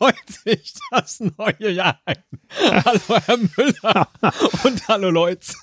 [0.00, 2.16] Läutet sich das neue Jahr ein.
[2.84, 4.08] Hallo Herr Müller
[4.64, 5.56] und hallo Leutz.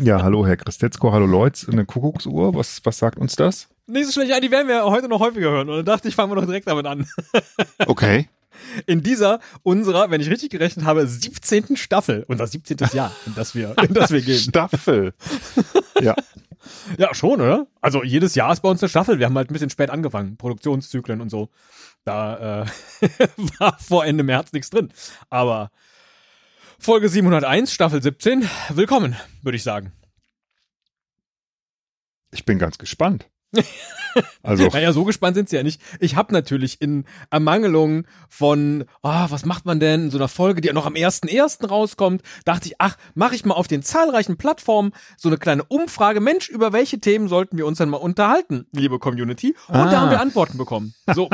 [0.00, 1.68] Ja, hallo Herr Christetzko, hallo Leutz.
[1.68, 3.68] Eine Kuckucksuhr, was, was sagt uns das?
[3.86, 5.68] Nicht so schlecht, ja, die werden wir heute noch häufiger hören.
[5.68, 7.06] Und dann dachte ich, fangen wir doch direkt damit an.
[7.86, 8.28] Okay.
[8.86, 11.76] In dieser, unserer, wenn ich richtig gerechnet habe, 17.
[11.76, 12.78] Staffel, unser 17.
[12.92, 14.38] Jahr, in das wir, in das wir gehen.
[14.38, 15.12] Staffel.
[16.00, 16.14] Ja.
[16.96, 17.66] Ja, schon, oder?
[17.80, 19.18] Also jedes Jahr ist bei uns eine Staffel.
[19.18, 21.50] Wir haben halt ein bisschen spät angefangen, Produktionszyklen und so.
[22.04, 22.66] Da äh,
[23.58, 24.92] war vor Ende März nichts drin.
[25.30, 25.70] Aber
[26.78, 29.92] Folge 701, Staffel 17, willkommen, würde ich sagen.
[32.30, 33.30] Ich bin ganz gespannt.
[34.44, 35.80] Also, Naja, so gespannt sind sie ja nicht.
[35.98, 40.60] Ich habe natürlich in Ermangelung von, ah, was macht man denn in so einer Folge,
[40.60, 41.66] die ja noch am 1.1.
[41.66, 46.20] rauskommt, dachte ich, ach, mache ich mal auf den zahlreichen Plattformen so eine kleine Umfrage.
[46.20, 49.56] Mensch, über welche Themen sollten wir uns denn mal unterhalten, liebe Community?
[49.66, 50.00] Und da Ah.
[50.02, 50.94] haben wir Antworten bekommen.
[51.12, 51.28] So.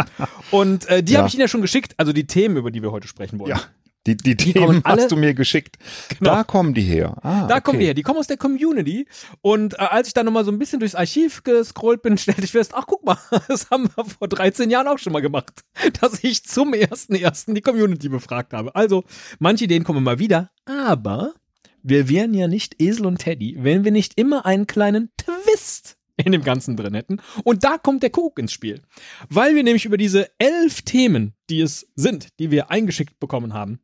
[0.51, 1.19] Und äh, die Ja.
[1.19, 3.51] habe ich Ihnen ja schon geschickt, also die Themen, über die wir heute sprechen wollen.
[3.51, 3.61] ja,
[4.07, 5.77] die, die, Die Themen alle- hast du mir geschickt.
[6.09, 6.31] Genau.
[6.31, 7.17] Da kommen die her.
[7.23, 7.61] Ah, Da okay.
[7.63, 9.07] kommen die her, die kommen aus der Community.
[9.43, 12.53] Und äh, als ich dann nochmal so ein bisschen durchs Archiv gescrollt bin, stellte ich
[12.53, 15.63] fest, ach guck mal, das haben wir vor 13 Jahren auch schon mal gemacht,
[16.01, 18.75] dass ich zum ersten ersten die Community befragt habe.
[18.75, 19.05] Also,
[19.39, 21.35] manche Ideen kommen mal wieder, aber
[21.83, 26.33] wir wären ja nicht Esel und Teddy, wenn wir nicht immer einen kleinen Twist in
[26.33, 27.21] dem Ganzen drin hätten.
[27.45, 28.83] Und da kommt der Kuckuck ins Spiel.
[29.29, 33.81] Weil wir nämlich über diese elf Themen, die es sind, die wir eingeschickt bekommen haben,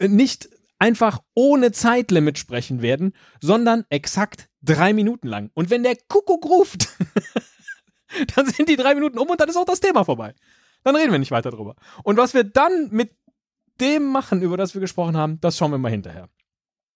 [0.00, 0.48] nicht
[0.78, 5.50] einfach ohne Zeitlimit sprechen werden, sondern exakt drei Minuten lang.
[5.54, 6.88] Und wenn der Kuckuck ruft,
[8.36, 10.34] dann sind die drei Minuten um und dann ist auch das Thema vorbei.
[10.84, 11.74] Dann reden wir nicht weiter drüber.
[12.04, 13.10] Und was wir dann mit
[13.80, 16.28] dem machen, über das wir gesprochen haben, das schauen wir mal hinterher.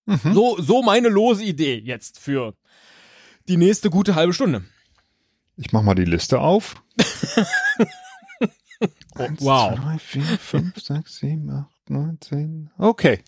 [0.07, 0.33] Mhm.
[0.33, 2.55] So, so meine lose Idee jetzt für
[3.49, 4.65] die nächste gute halbe Stunde.
[5.57, 6.77] Ich mach mal die Liste auf.
[9.15, 9.75] Eins, wow.
[9.75, 12.71] zwei, drei, vier, fünf, sechs, sieben, acht, neun, zehn.
[12.79, 13.23] Okay.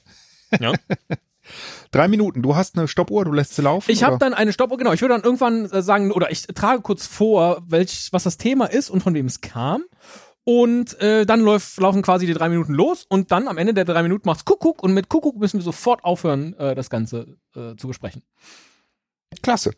[0.61, 0.73] Ja.
[1.91, 2.43] Drei Minuten.
[2.43, 3.91] Du hast eine Stoppuhr, du lässt sie laufen.
[3.91, 4.93] Ich habe dann eine Stoppuhr, genau.
[4.93, 8.65] Ich würde dann irgendwann äh, sagen, oder ich trage kurz vor, welch, was das Thema
[8.67, 9.84] ist und von wem es kam.
[10.45, 13.84] Und äh, dann läuft, laufen quasi die drei Minuten los und dann am Ende der
[13.84, 17.77] drei Minuten macht's Kuckuck und mit Kuckuck müssen wir sofort aufhören, äh, das Ganze äh,
[17.77, 18.23] zu besprechen.
[19.43, 19.73] Klasse.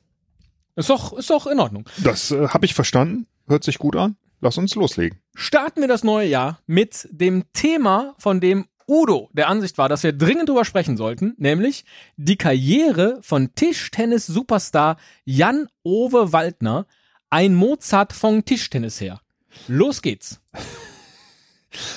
[0.76, 1.88] Ist doch, ist doch in Ordnung.
[2.04, 3.26] Das äh, habe ich verstanden.
[3.48, 4.16] Hört sich gut an.
[4.41, 5.19] Lass uns loslegen.
[5.34, 10.03] Starten wir das neue Jahr mit dem Thema, von dem Udo der Ansicht war, dass
[10.03, 11.84] wir dringend drüber sprechen sollten, nämlich
[12.16, 16.87] die Karriere von Tischtennis-Superstar Jan-Ove Waldner,
[17.31, 19.20] ein Mozart von Tischtennis her.
[19.66, 20.41] Los geht's.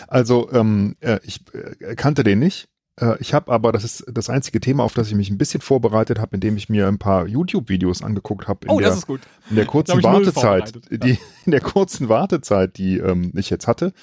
[0.07, 2.67] Also, ähm, äh, ich äh, kannte den nicht.
[2.99, 5.61] Äh, ich habe aber, das ist das einzige Thema, auf das ich mich ein bisschen
[5.61, 9.07] vorbereitet habe, indem ich mir ein paar YouTube-Videos angeguckt habe in, Oh, der, das ist
[9.07, 9.21] gut.
[9.49, 13.93] in der kurzen Wartezeit, die in der kurzen Wartezeit, die ähm, ich jetzt hatte,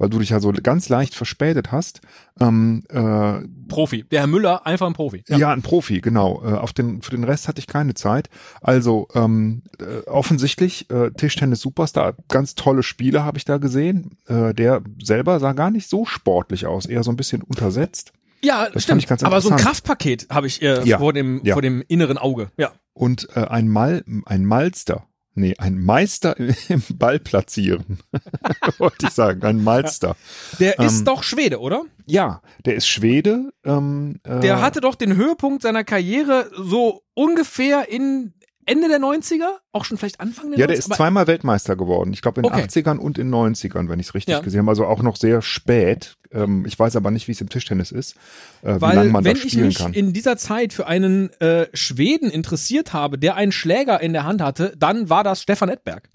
[0.00, 2.00] weil du dich ja so ganz leicht verspätet hast.
[2.40, 4.04] Ähm, äh, Profi.
[4.04, 5.24] Der Herr Müller, einfach ein Profi.
[5.26, 5.52] ja.
[5.52, 6.40] ein Profi, genau.
[6.44, 8.30] Äh, auf den, für den Rest hatte ich keine Zeit.
[8.60, 14.16] Also ähm, äh, offensichtlich äh, Tischtennis Superstar, ganz tolle Spiele habe ich da gesehen.
[14.28, 18.12] Äh, der selber sah gar nicht so sportlich aus, eher so ein bisschen untersetzt.
[18.42, 19.24] Ja, fand stimmt.
[19.24, 19.56] Aber so ein.
[19.56, 21.54] Kraftpaket habe ich äh, Ja, vor, dem, ja.
[21.54, 22.50] vor dem inneren Auge.
[22.56, 22.72] Ja.
[22.92, 25.04] Und äh, ein Mal, ein Malster.
[25.34, 26.36] Nee, ein Meister
[26.68, 28.00] im Ball platzieren.
[28.78, 30.16] Wollte ich sagen, ein Malster.
[30.58, 31.84] Der ist Ähm, doch Schwede, oder?
[32.06, 33.50] Ja, der ist Schwede.
[33.64, 38.34] Ähm, äh, Der hatte doch den Höhepunkt seiner Karriere so ungefähr in
[38.68, 40.68] Ende der 90er, auch schon vielleicht Anfang der Ja, 90er.
[40.68, 42.12] der ist zweimal Weltmeister geworden.
[42.12, 42.60] Ich glaube in Okay.
[42.60, 44.40] den 80ern und in 90ern, wenn ich es richtig Ja.
[44.40, 44.70] gesehen habe.
[44.70, 46.16] Also auch noch sehr spät.
[46.30, 48.14] Ähm, ich weiß aber nicht, wie es im Tischtennis ist,
[48.62, 49.94] äh, wie Weil lange man wenn da ich spielen mich kann.
[49.94, 54.42] in dieser Zeit für einen äh, Schweden interessiert habe, der einen Schläger in der Hand
[54.42, 56.08] hatte, dann war das Stefan Edberg.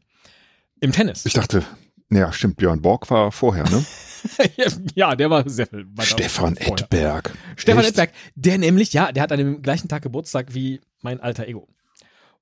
[0.79, 1.25] Im Tennis.
[1.25, 1.63] Ich dachte,
[2.11, 3.83] ja, stimmt, Björn Borg war vorher, ne?
[4.95, 6.55] ja, der war sehr viel Stefan.
[6.57, 7.31] Edberg.
[7.55, 7.89] Stefan Echt?
[7.89, 11.67] Edberg, der nämlich, ja, der hat an dem gleichen Tag Geburtstag wie mein alter Ego.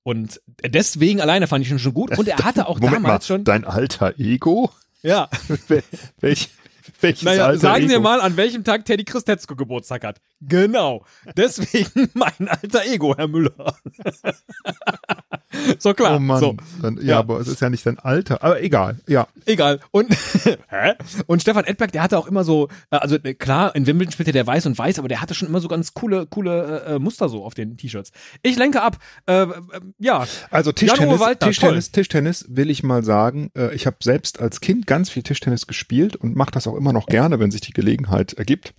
[0.03, 2.17] Und deswegen alleine fand ich ihn schon gut.
[2.17, 3.43] Und er hatte auch Moment damals mal, schon.
[3.43, 4.71] dein alter Ego?
[5.03, 5.29] Ja,
[5.67, 5.83] Wel-
[6.19, 6.49] Welch,
[7.01, 8.03] welches naja, alter sagen Sie Ego?
[8.03, 10.19] mal, an welchem Tag Teddy Christetzko Geburtstag hat.
[10.41, 11.05] Genau.
[11.37, 13.75] Deswegen mein alter Ego, Herr Müller.
[15.79, 16.15] so klar.
[16.15, 16.57] Oh Mann, So.
[16.81, 17.19] Dann, ja, Ja.
[17.19, 18.43] aber es ist ja nicht dein Alter.
[18.43, 19.27] Aber egal, ja.
[19.45, 19.79] Egal.
[19.91, 20.09] Und,
[20.69, 20.93] hä?
[21.27, 24.31] und Stefan Edberg, der hatte auch immer so, äh, also äh, klar, in Wimbledon spielte
[24.31, 26.99] der weiß und weiß, aber der hatte schon immer so ganz coole, coole äh, äh,
[26.99, 28.11] Muster so auf den T-Shirts.
[28.41, 28.97] Ich lenke ab.
[29.27, 29.47] Äh, äh,
[29.99, 33.51] ja, Also Tischtennis, Waldner, Tischtennis, Tischtennis will ich mal sagen.
[33.55, 36.93] Äh, ich habe selbst als Kind ganz viel Tischtennis gespielt und mache das auch immer
[36.93, 38.73] noch gerne, wenn sich die Gelegenheit ergibt.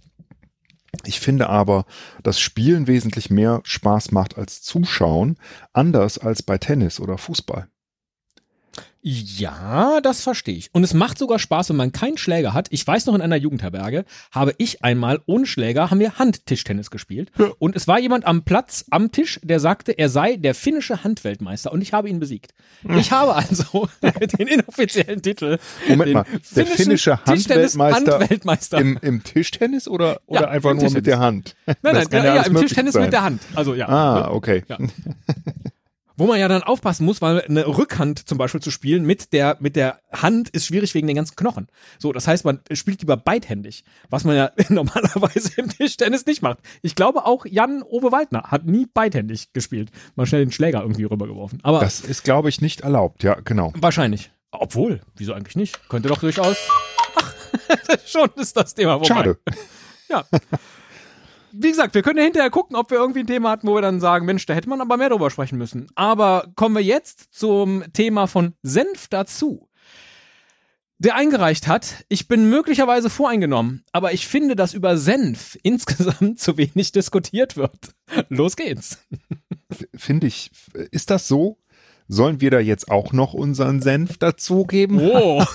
[1.04, 1.86] Ich finde aber,
[2.22, 5.38] dass Spielen wesentlich mehr Spaß macht als Zuschauen,
[5.72, 7.68] anders als bei Tennis oder Fußball.
[9.04, 10.70] Ja, das verstehe ich.
[10.72, 12.68] Und es macht sogar Spaß, wenn man keinen Schläger hat.
[12.70, 17.32] Ich weiß noch, in einer Jugendherberge habe ich einmal ohne Schläger, haben wir Handtischtennis gespielt.
[17.36, 17.50] Ja.
[17.58, 21.72] Und es war jemand am Platz, am Tisch, der sagte, er sei der finnische Handweltmeister.
[21.72, 22.54] Und ich habe ihn besiegt.
[22.96, 23.88] Ich habe also
[24.38, 25.58] den inoffiziellen Titel.
[25.88, 26.24] Moment mal,
[26.54, 28.78] der finnische Handweltmeister Handweltmeister.
[28.78, 31.56] Im, Im Tischtennis oder, oder Ja, einfach nur mit der Hand?
[31.66, 33.02] Nein, nein, ja, ja, im Tischtennis sein.
[33.02, 33.42] mit der Hand.
[33.56, 33.88] Also ja.
[33.88, 34.62] Ah, okay.
[36.16, 39.56] Wo man ja dann aufpassen muss, weil eine Rückhand zum Beispiel zu spielen mit der,
[39.60, 41.68] mit der Hand ist schwierig wegen den ganzen Knochen.
[41.98, 46.58] So, das heißt, man spielt lieber beidhändig, was man ja normalerweise im Tischtennis nicht macht.
[46.82, 49.90] Ich glaube auch Jan Ove Waldner hat nie beidhändig gespielt.
[50.14, 51.60] Mal schnell den Schläger irgendwie rübergeworfen.
[51.62, 53.22] Aber Das ist, glaube ich, nicht erlaubt.
[53.22, 53.72] Ja, genau.
[53.76, 54.30] wahrscheinlich.
[54.50, 55.88] Obwohl, wieso eigentlich nicht?
[55.88, 56.56] Könnte doch durchaus.
[57.16, 57.34] Ach,
[58.06, 59.06] schon ist das Thema vorbei.
[59.06, 59.38] Schade.
[60.08, 60.26] Ja.
[61.52, 63.82] Wie gesagt, wir können ja hinterher gucken, ob wir irgendwie ein Thema hatten, wo wir
[63.82, 65.88] dann sagen, Mensch, da hätte man aber mehr drüber sprechen müssen.
[65.94, 69.68] Aber kommen wir jetzt zum Thema von Senf dazu.
[70.98, 76.56] Der eingereicht hat, ich bin möglicherweise voreingenommen, aber ich finde, dass über Senf insgesamt zu
[76.56, 77.94] wenig diskutiert wird.
[78.28, 79.04] Los geht's.
[79.96, 80.50] Finde ich.
[80.92, 81.58] Ist das so?
[82.12, 85.00] Sollen wir da jetzt auch noch unseren Senf dazugeben?
[85.00, 85.42] Oh.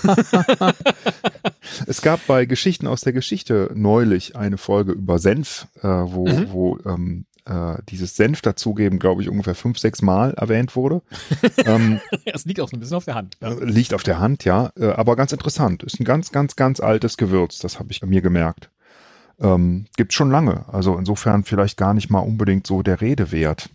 [1.86, 6.52] Es gab bei Geschichten aus der Geschichte neulich eine Folge über Senf, äh, wo, Mhm.
[6.52, 11.02] wo ähm, äh, dieses Senf dazugeben, glaube ich, ungefähr fünf, sechs Mal erwähnt wurde.
[11.66, 13.38] ähm, Es liegt auch so ein bisschen auf der Hand.
[13.42, 14.72] äh, liegt auf der Hand, ja.
[14.80, 15.84] Äh, aber ganz interessant.
[15.84, 17.60] Ist ein ganz, ganz, ganz altes Gewürz.
[17.60, 18.70] Das habe ich mir gemerkt.
[19.40, 20.66] Ähm, gibt schon lange.
[20.74, 23.70] Also insofern vielleicht gar nicht mal unbedingt so der Rede wert.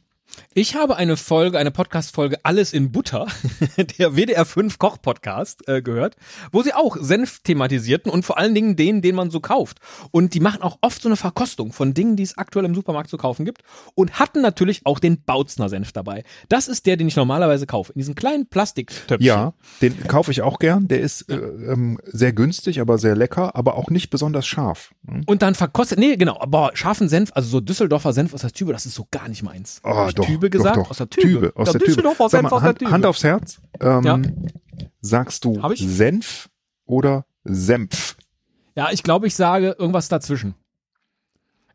[0.55, 3.27] Ich habe eine Folge, eine Podcast-Folge Alles in Butter,
[3.99, 6.17] der WDR 5 Koch-Podcast, äh, gehört,
[6.53, 9.79] wo sie auch Senf thematisierten und vor allen Dingen den, den man so kauft.
[10.11, 13.09] Und die machen auch oft so eine Verkostung von Dingen, die es aktuell im Supermarkt
[13.09, 13.63] zu kaufen gibt
[13.95, 16.23] und hatten natürlich auch den Bautzner Senf dabei.
[16.51, 19.27] Das ist der, den ich normalerweise kaufe, in diesen kleinen Plastiktöpfchen.
[19.27, 20.87] Ja, den kaufe ich auch gern.
[20.87, 24.93] Der ist äh, ähm, sehr günstig, aber sehr lecker, aber auch nicht besonders scharf.
[25.09, 25.23] Hm?
[25.25, 28.75] Und dann verkostet, nee, genau, aber scharfen Senf, also so Düsseldorfer Senf aus der Tübe,
[28.75, 29.81] das ist so gar nicht meins.
[29.83, 30.77] Oh, doch, Tübe doch, gesagt?
[30.77, 30.91] doch.
[30.91, 31.53] Aus der Tübe.
[31.55, 32.03] aus ja, der Tübe.
[32.03, 32.91] Sag Senf mal, aus der Hand, Tübe.
[32.91, 33.61] Hand aufs Herz.
[33.81, 34.21] Ähm, Ja.
[35.01, 35.61] Sagst du?
[35.77, 36.49] Senf
[36.87, 38.17] oder Senf?
[38.75, 40.55] Ja, ich glaube, ich sage irgendwas dazwischen.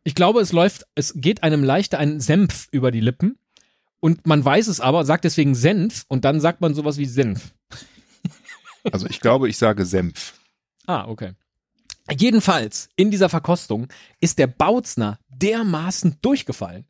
[0.03, 3.37] Ich glaube, es läuft, es geht einem leichter ein Senf über die Lippen
[3.99, 7.53] und man weiß es aber, sagt deswegen Senf und dann sagt man sowas wie Senf.
[8.89, 10.33] Also ich glaube, ich sage Senf.
[10.85, 11.33] Ah, okay.
[12.09, 13.87] Jedenfalls, in dieser Verkostung
[14.21, 16.85] ist der Bautzner dermaßen durchgefallen,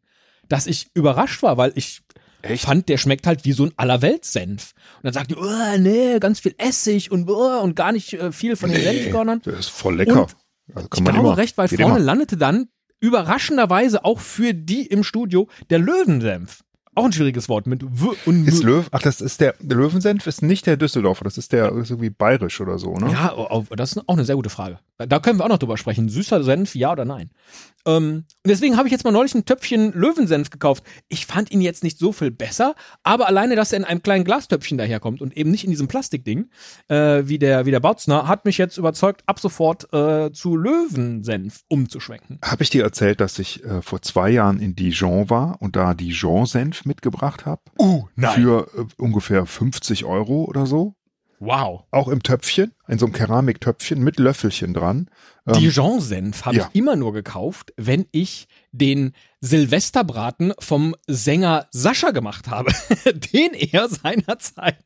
[0.49, 2.01] dass ich überrascht war, weil ich
[2.41, 2.63] Echt?
[2.63, 4.73] fand, der schmeckt halt wie so ein Allerweltssenf.
[4.97, 8.31] Und dann sagt die, oh, nee, ganz viel Essig und, oh, und gar nicht äh,
[8.31, 9.41] viel von den Senfkörnern.
[9.41, 10.27] Der ist voll lecker.
[10.73, 12.05] Also Ich glaube immer, recht weit geht vorne immer.
[12.05, 12.67] landete dann
[12.99, 16.63] überraschenderweise auch für die im Studio der Löwensenf.
[16.97, 18.63] Auch ein schwieriges Wort mit W und Ist.
[18.63, 21.91] Löw, ach, das ist der, der Löwensenf ist nicht der Düsseldorfer, das ist der ist
[21.91, 23.11] irgendwie bayerisch oder so, ne?
[23.11, 23.35] Ja,
[23.75, 24.79] das ist auch eine sehr gute Frage.
[24.97, 26.09] Da können wir auch noch drüber sprechen.
[26.09, 27.29] Süßer Senf, ja oder nein?
[27.85, 30.83] Ähm, und deswegen habe ich jetzt mal neulich ein Töpfchen Löwensenf gekauft.
[31.07, 34.25] Ich fand ihn jetzt nicht so viel besser, aber alleine, dass er in einem kleinen
[34.25, 36.49] Glastöpfchen daherkommt und eben nicht in diesem Plastikding,
[36.87, 41.61] äh, wie der, wie der Bautzner, hat mich jetzt überzeugt, ab sofort äh, zu Löwensenf
[41.67, 42.39] umzuschwenken.
[42.43, 45.93] Habe ich dir erzählt, dass ich äh, vor zwei Jahren in Dijon war und da
[45.93, 47.61] Dijon-Senf mitgebracht habe?
[47.79, 50.95] Uh, Für äh, ungefähr 50 Euro oder so.
[51.39, 51.83] Wow.
[51.91, 55.09] Auch im Töpfchen, in so einem Keramiktöpfchen mit Löffelchen dran.
[55.45, 56.69] Ähm, Dijon-Senf habe ja.
[56.69, 62.71] ich immer nur gekauft, wenn ich den Silvesterbraten vom Sänger Sascha gemacht habe,
[63.33, 64.77] den er seinerzeit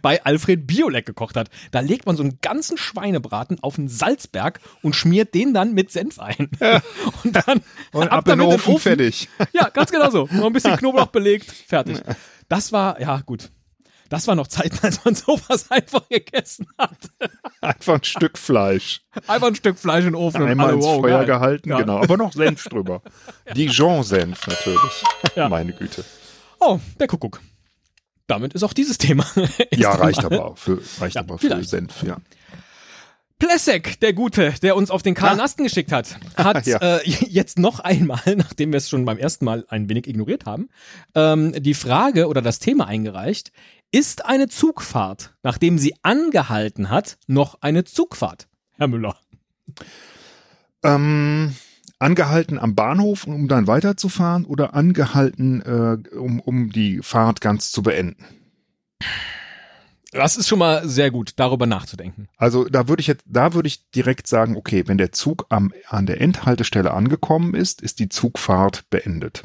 [0.00, 1.50] bei Alfred Biolek gekocht hat.
[1.70, 5.92] Da legt man so einen ganzen Schweinebraten auf einen Salzberg und schmiert den dann mit
[5.92, 6.50] Senf ein.
[7.24, 7.60] Und dann
[7.92, 9.28] und ab in den damit Ofen, fertig.
[9.52, 10.28] Ja, ganz genau so.
[10.32, 12.00] Noch ein bisschen Knoblauch belegt, fertig.
[12.48, 13.50] Das war, ja gut.
[14.12, 16.98] Das war noch Zeiten, als man sowas einfach gegessen hat.
[17.62, 19.00] Einfach ein Stück Fleisch.
[19.26, 21.26] Einfach ein Stück Fleisch in den Ofen und Einmal alle, ins wow, Feuer geil.
[21.26, 21.78] gehalten, Ja.
[21.80, 22.02] genau.
[22.02, 23.00] Aber noch Senf drüber.
[23.56, 25.02] Dijon-Senf natürlich.
[25.34, 25.48] Ja.
[25.48, 26.04] Meine Güte.
[26.60, 27.40] Oh, der Kuckuck.
[28.26, 29.24] Damit ist auch dieses Thema.
[29.74, 31.70] Ja, reicht aber für, reicht Ja, aber für vielleicht.
[31.70, 32.18] Senf, ja.
[33.38, 35.36] Plessek, der Gute, der uns auf den Karl Ah.
[35.36, 36.78] Nasten geschickt hat, hat Ja.
[36.78, 40.68] äh, jetzt noch einmal, nachdem wir es schon beim ersten Mal ein wenig ignoriert haben,
[41.16, 43.50] ähm, die Frage oder das Thema eingereicht,
[43.92, 48.48] ist eine Zugfahrt, nachdem sie angehalten hat, noch eine Zugfahrt?
[48.72, 49.16] Herr Müller.
[50.82, 51.54] Ähm,
[51.98, 57.82] angehalten am Bahnhof, um dann weiterzufahren oder angehalten, äh, um, um die Fahrt ganz zu
[57.82, 58.24] beenden?
[60.10, 62.28] Das ist schon mal sehr gut, darüber nachzudenken.
[62.36, 65.72] Also da würde ich jetzt, da würde ich direkt sagen, okay, wenn der Zug am,
[65.88, 69.44] an der Endhaltestelle angekommen ist, ist die Zugfahrt beendet.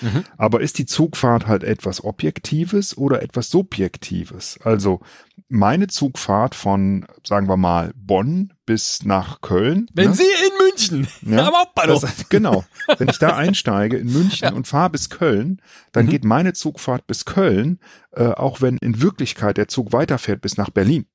[0.00, 0.24] Mhm.
[0.36, 4.58] Aber ist die Zugfahrt halt etwas Objektives oder etwas Subjektives?
[4.62, 5.00] Also
[5.48, 9.88] meine Zugfahrt von, sagen wir mal, Bonn bis nach Köln.
[9.94, 10.14] Wenn ne?
[10.14, 12.64] Sie in München, ja, das, genau.
[12.98, 14.52] Wenn ich da einsteige in München ja.
[14.52, 15.62] und fahre bis Köln,
[15.92, 16.10] dann mhm.
[16.10, 17.78] geht meine Zugfahrt bis Köln,
[18.12, 21.06] äh, auch wenn in Wirklichkeit der Zug weiterfährt bis nach Berlin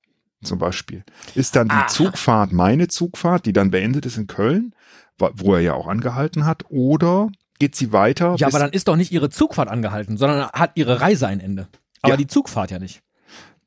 [0.44, 1.04] zum Beispiel.
[1.36, 1.88] Ist dann die Aha.
[1.88, 4.76] Zugfahrt meine Zugfahrt, die dann beendet ist in Köln,
[5.18, 7.30] wo er ja auch angehalten hat, oder
[7.60, 8.36] geht sie weiter?
[8.38, 11.68] Ja, aber dann ist doch nicht ihre Zugfahrt angehalten, sondern hat ihre Reise ein Ende.
[12.02, 12.18] Aber ja.
[12.18, 13.02] die Zugfahrt ja nicht.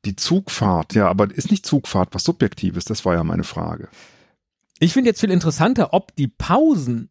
[0.05, 2.85] Die Zugfahrt, ja, aber ist nicht Zugfahrt was Subjektives?
[2.85, 3.89] Das war ja meine Frage.
[4.79, 7.09] Ich finde jetzt viel interessanter, ob die Pausen,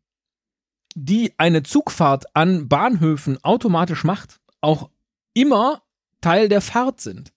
[0.95, 4.89] die eine Zugfahrt an Bahnhöfen automatisch macht, auch
[5.35, 5.83] immer
[6.21, 7.33] Teil der Fahrt sind.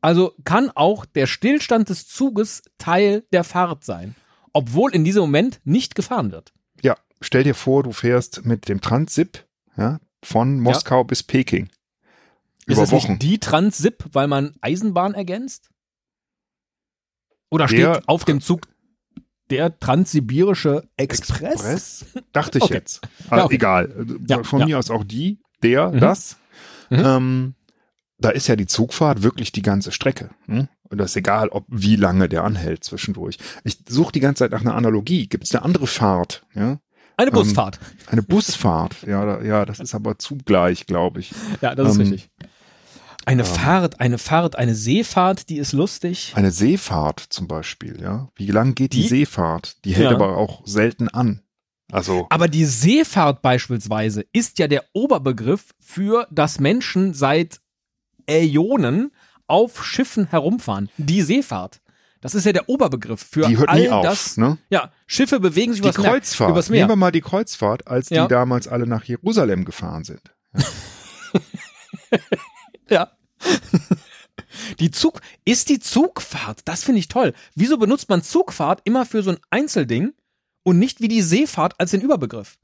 [0.00, 4.14] Also kann auch der Stillstand des Zuges Teil der Fahrt sein,
[4.52, 6.52] obwohl in diesem Moment nicht gefahren wird.
[7.24, 11.02] Ja, stell dir vor, du fährst mit dem Transip ja, von Moskau ja.
[11.04, 11.70] bis Peking.
[12.66, 13.12] Ist das Wochen.
[13.12, 15.70] nicht die Transip, weil man Eisenbahn ergänzt?
[17.50, 18.68] Oder steht der, auf dem Zug
[19.50, 21.64] der Transsibirische Express?
[21.64, 22.06] Express?
[22.32, 22.74] Dachte ich okay.
[22.74, 23.00] jetzt.
[23.24, 23.54] Also ja, okay.
[23.54, 24.06] Egal.
[24.28, 26.00] Ja, Von mir aus auch die, der, mhm.
[26.00, 26.36] das.
[26.90, 27.02] Mhm.
[27.04, 27.54] Ähm,
[28.18, 30.30] da ist ja die Zugfahrt wirklich die ganze Strecke.
[30.46, 30.68] Hm?
[30.90, 33.38] Und das ist egal, ob wie lange der anhält zwischendurch.
[33.64, 35.26] Ich suche die ganze Zeit nach einer Analogie.
[35.26, 36.46] Gibt es eine andere Fahrt?
[36.54, 36.78] Ja?
[37.16, 37.78] Eine ähm, Busfahrt.
[37.80, 38.96] Ähm, eine Busfahrt.
[39.06, 41.32] Ja, da, ja, das ist aber zugleich, glaube ich.
[41.60, 42.30] Ja, das ist ähm, richtig.
[43.26, 46.32] Eine ähm, Fahrt, eine Fahrt, eine Seefahrt, die ist lustig.
[46.34, 48.28] Eine Seefahrt zum Beispiel, ja.
[48.36, 49.84] Wie lang geht die, die Seefahrt?
[49.84, 50.16] Die hält ja.
[50.16, 51.40] aber auch selten an.
[51.90, 52.26] Also.
[52.30, 57.60] Aber die Seefahrt beispielsweise ist ja der Oberbegriff für, dass Menschen seit
[58.26, 59.12] Äonen
[59.46, 60.90] auf Schiffen herumfahren.
[60.96, 61.80] Die Seefahrt.
[62.24, 64.38] Das ist ja der Oberbegriff für die hört all nie auf, das.
[64.38, 64.56] Ne?
[64.70, 66.48] Ja, Schiffe bewegen sich die übers Kreuzfahrt.
[66.48, 66.80] Meer, übers Meer.
[66.80, 68.22] Nehmen wir mal die Kreuzfahrt, als ja.
[68.22, 70.22] die damals alle nach Jerusalem gefahren sind.
[72.90, 73.10] Ja.
[74.78, 77.32] Die Zug, ist die Zugfahrt, das finde ich toll.
[77.54, 80.12] Wieso benutzt man Zugfahrt immer für so ein Einzelding
[80.62, 82.56] und nicht wie die Seefahrt als den Überbegriff?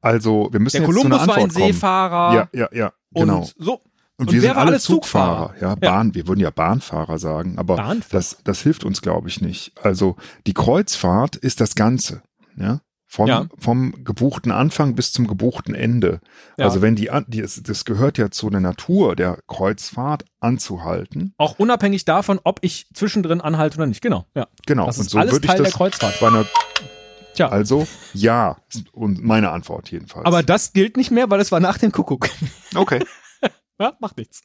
[0.00, 2.34] Also, wir müssen Der jetzt Kolumbus zu einer war ein Seefahrer.
[2.34, 3.38] Ja, ja, ja, genau.
[3.38, 3.82] Und so,
[4.18, 5.70] und, und wir sind alle Zugfahrer, Zugfahrer.
[5.70, 6.14] ja, Bahn, ja.
[6.14, 8.12] wir würden ja Bahnfahrer sagen, aber Bahnfahrer.
[8.12, 9.72] das, das hilft uns, glaube ich, nicht.
[9.82, 10.16] Also
[10.46, 12.22] die Kreuzfahrt ist das Ganze,
[12.56, 12.80] ja.
[13.06, 13.46] Vom, ja.
[13.58, 16.20] vom gebuchten Anfang bis zum gebuchten Ende.
[16.56, 16.64] Ja.
[16.64, 21.34] Also wenn die, die, das gehört ja zu der Natur der Kreuzfahrt anzuhalten.
[21.36, 24.00] Auch unabhängig davon, ob ich zwischendrin anhalte oder nicht.
[24.00, 24.46] Genau, ja.
[24.64, 24.86] Genau.
[24.86, 26.20] Das ist und so alles Teil der Kreuzfahrt.
[26.20, 26.46] Bei einer,
[27.34, 27.48] Tja.
[27.48, 28.56] Also ja,
[28.92, 30.24] und meine Antwort jedenfalls.
[30.24, 32.28] Aber das gilt nicht mehr, weil es war nach dem Kuckuck.
[32.74, 33.04] Okay.
[33.78, 34.42] Ja, macht nichts.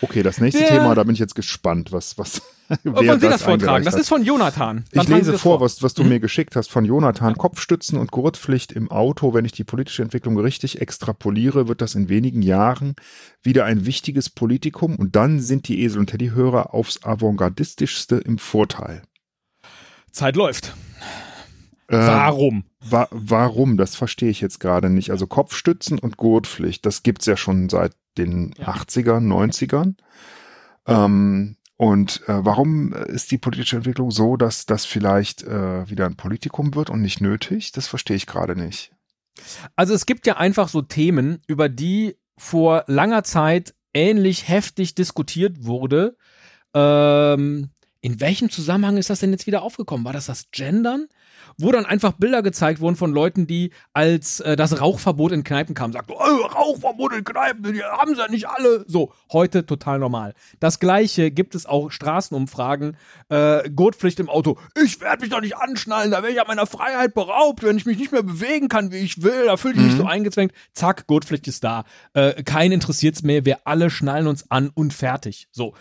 [0.00, 2.42] Okay, das nächste Der, Thema, da bin ich jetzt gespannt, was, was.
[2.84, 3.84] Wollen Sie das vortragen?
[3.84, 4.84] Das ist von Jonathan.
[4.92, 6.10] Dann ich lese vor, vor, was, was du mhm.
[6.10, 7.36] mir geschickt hast von Jonathan.
[7.36, 9.34] Kopfstützen und Gurtpflicht im Auto.
[9.34, 12.94] Wenn ich die politische Entwicklung richtig extrapoliere, wird das in wenigen Jahren
[13.42, 19.02] wieder ein wichtiges Politikum und dann sind die Esel- und Teddyhörer aufs avantgardistischste im Vorteil.
[20.12, 20.72] Zeit läuft.
[21.90, 22.64] Ähm, warum?
[22.80, 23.76] Wa warum?
[23.76, 25.10] Das verstehe ich jetzt gerade nicht.
[25.10, 28.68] Also Kopfstützen und Gurtpflicht, das gibt's ja schon seit den ja.
[28.68, 29.94] 80ern, 90ern.
[30.86, 36.16] Ähm, und äh, warum ist die politische Entwicklung so, dass das vielleicht äh, wieder ein
[36.16, 37.72] Politikum wird und nicht nötig?
[37.72, 38.92] Das verstehe ich gerade nicht.
[39.74, 45.64] Also es gibt ja einfach so Themen, über die vor langer Zeit ähnlich heftig diskutiert
[45.64, 46.16] wurde.
[46.74, 47.70] Ähm,
[48.04, 50.04] in welchem Zusammenhang ist das denn jetzt wieder aufgekommen?
[50.04, 51.08] War das das Gendern?
[51.58, 55.74] wo dann einfach Bilder gezeigt wurden von Leuten, die als äh, das Rauchverbot in Kneipen
[55.74, 58.84] kam, sagten, oh, Rauchverbot in Kneipen, die haben sie ja nicht alle.
[58.86, 60.34] So, heute total normal.
[60.60, 62.96] Das gleiche gibt es auch Straßenumfragen,
[63.28, 64.58] äh, Gurtpflicht im Auto.
[64.82, 67.86] Ich werde mich doch nicht anschnallen, da werde ich ja meiner Freiheit beraubt, wenn ich
[67.86, 69.98] mich nicht mehr bewegen kann, wie ich will, da fühle ich mich mhm.
[69.98, 70.52] so eingezwängt.
[70.72, 71.84] Zack, Gurtpflicht ist da.
[72.12, 75.48] Äh, kein interessiert's mehr, wir alle schnallen uns an und fertig.
[75.52, 75.74] So.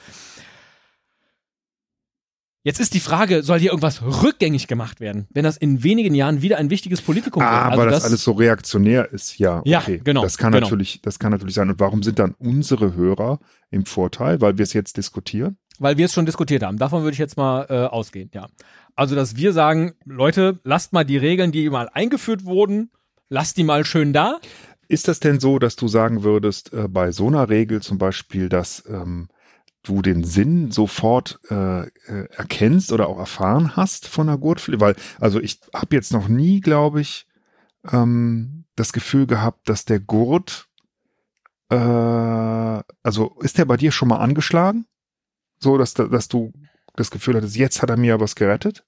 [2.65, 6.41] Jetzt ist die Frage, soll hier irgendwas rückgängig gemacht werden, wenn das in wenigen Jahren
[6.41, 7.71] wieder ein wichtiges Politikum ah, wird?
[7.71, 9.61] Also aber das, das, alles so reaktionär ist, ja.
[9.65, 9.99] Ja, okay.
[10.01, 10.21] genau.
[10.21, 10.67] Das kann genau.
[10.67, 11.69] natürlich, das kann natürlich sein.
[11.69, 13.39] Und warum sind dann unsere Hörer
[13.69, 14.39] im Vorteil?
[14.39, 15.57] Weil wir es jetzt diskutieren?
[15.79, 16.77] Weil wir es schon diskutiert haben.
[16.77, 18.47] Davon würde ich jetzt mal äh, ausgehen, ja.
[18.95, 22.91] Also, dass wir sagen, Leute, lasst mal die Regeln, die mal eingeführt wurden,
[23.27, 24.39] lasst die mal schön da.
[24.87, 28.47] Ist das denn so, dass du sagen würdest, äh, bei so einer Regel zum Beispiel,
[28.47, 29.27] dass ähm,
[29.83, 31.89] du den Sinn sofort äh, äh,
[32.31, 34.81] erkennst oder auch erfahren hast von der Gurtpflicht?
[34.81, 37.27] Weil, also ich habe jetzt noch nie, glaube ich,
[37.91, 40.67] ähm, das Gefühl gehabt, dass der Gurt,
[41.69, 44.85] äh, also ist der bei dir schon mal angeschlagen?
[45.59, 46.51] So, dass, dass du
[46.95, 48.85] das Gefühl hattest, jetzt hat er mir was gerettet?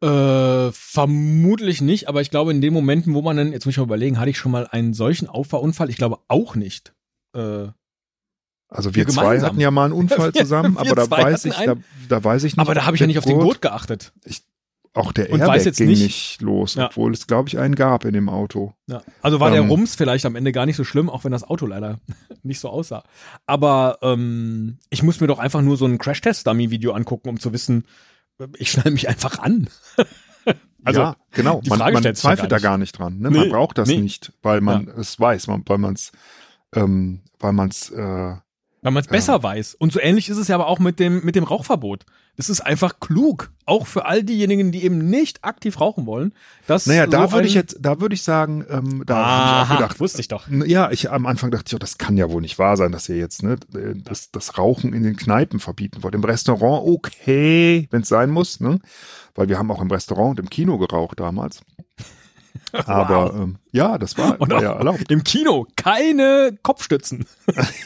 [0.00, 3.78] Äh, vermutlich nicht, aber ich glaube, in den Momenten, wo man dann, jetzt muss ich
[3.78, 5.88] mal überlegen, hatte ich schon mal einen solchen Auffahrunfall?
[5.88, 6.94] Ich glaube auch nicht.
[7.34, 7.68] Äh,
[8.74, 11.54] Also wir Wir zwei hatten ja mal einen Unfall zusammen, wir aber da weiß ich,
[11.54, 11.74] da,
[12.08, 12.58] da weiß ich nicht.
[12.60, 14.12] aber da habe ich ja nicht auf den Gurt- geachtet.
[14.96, 16.86] Auch der Und Airbag ging nicht- nicht, los, Ja.
[16.86, 18.74] obwohl es, glaube ich, einen gab in dem Auto.
[18.86, 19.02] Ja.
[19.22, 19.68] Also war der Ähm.
[19.70, 21.98] Rums vielleicht am Ende gar nicht so schlimm, auch wenn das Auto leider
[22.44, 23.02] nicht so aussah.
[23.46, 27.86] Aber ähm, ich muss mir doch einfach nur so ein Crash-Test-Dummy-Video angucken, um zu wissen,
[28.56, 29.68] ich schnall mich einfach an.
[30.86, 31.62] Also, ja, genau.
[31.66, 33.18] Man, man ja zweifelt gar da gar nicht dran.
[33.18, 33.30] Ne?
[33.30, 33.96] Man Nee, braucht das nee.
[34.02, 36.12] nicht, weil man es weiß, man, weil man es,
[36.74, 38.34] ähm, weil man es, äh,
[38.84, 39.74] Weil man es besser weiß.
[39.76, 42.04] Und so ähnlich ist es ja aber auch mit dem, mit dem Rauchverbot.
[42.36, 46.34] Es ist einfach klug, auch für all diejenigen, die eben nicht aktiv rauchen wollen.
[46.66, 49.64] Dass naja, da so würde ein- ich jetzt, da würde ich sagen, ähm, da habe
[49.64, 50.48] ich auch gedacht, wusste ich doch.
[50.66, 53.08] Ja, ich am Anfang dachte ich, oh, das kann ja wohl nicht wahr sein, dass
[53.08, 56.14] ihr jetzt ne, äh, das, das Rauchen in den Kneipen verbieten wollt.
[56.14, 58.80] Im Restaurant, okay, wenn es sein muss, ne?
[59.34, 61.62] Weil wir haben auch im Restaurant und im Kino geraucht damals.
[62.86, 65.10] Aber ähm, ja, das war, war ja erlaubt.
[65.10, 67.26] im Kino keine Kopfstützen.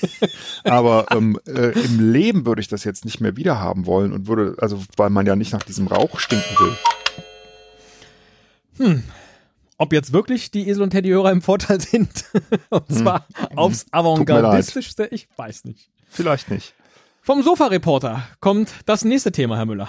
[0.65, 4.27] Aber ähm, äh, im Leben würde ich das jetzt nicht mehr wieder haben wollen und
[4.29, 6.57] würde, also weil man ja nicht nach diesem Rauch stinken
[8.79, 9.03] will.
[9.77, 12.25] Ob jetzt wirklich die Esel und Teddyhörer im Vorteil sind,
[12.71, 13.89] und zwar aufs Hm.
[13.93, 13.95] leid.
[13.95, 15.91] avantgardistischste, ich weiß nicht.
[16.09, 16.75] Vielleicht nicht.
[17.23, 19.89] Vom Sofa-Reporter kommt das nächste Thema, Herr Müller.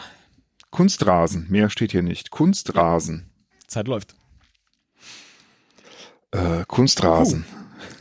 [0.72, 2.31] Kunstrasen, mehr steht hier nicht.
[2.31, 3.29] Kunstrasen.
[3.67, 4.15] Zeit läuft.
[6.31, 7.45] Äh, Kunstrasen.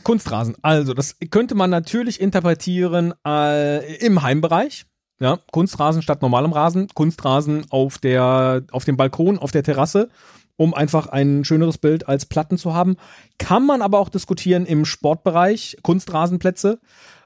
[0.03, 0.55] Kunstrasen.
[0.61, 4.85] Also, das könnte man natürlich interpretieren äh, im Heimbereich.
[5.19, 10.09] Ja, Kunstrasen statt normalem Rasen, Kunstrasen auf der, auf dem Balkon, auf der Terrasse,
[10.55, 12.95] um einfach ein schöneres Bild als Platten zu haben.
[13.37, 16.79] Kann man aber auch diskutieren im Sportbereich, Kunstrasenplätze.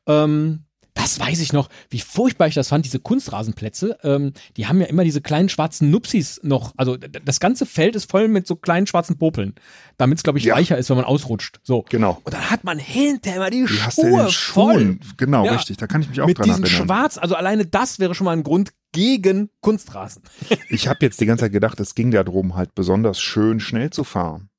[0.07, 3.97] Ähm, das weiß ich noch, wie furchtbar ich das fand, diese Kunstrasenplätze.
[4.03, 6.73] Ähm, die haben ja immer diese kleinen schwarzen Nupsis noch.
[6.77, 9.55] Also das ganze Feld ist voll mit so kleinen schwarzen Popeln,
[9.97, 10.55] damit es, glaube ich, Ja.
[10.55, 11.59] weicher ist, wenn man ausrutscht.
[11.63, 11.83] So.
[11.89, 12.21] Genau.
[12.23, 14.99] Und dann hat man hinterher immer die, Die Schuhe voll.
[15.17, 15.53] Genau, Ja.
[15.53, 15.77] richtig.
[15.77, 16.69] Da kann ich mich auch Mit dran erinnern.
[16.69, 20.21] Schwarz, also alleine das wäre schon mal ein Grund gegen Kunstrasen.
[20.69, 24.03] Ich habe jetzt die ganze Zeit gedacht, es ging darum, halt besonders schön schnell zu
[24.03, 24.49] fahren.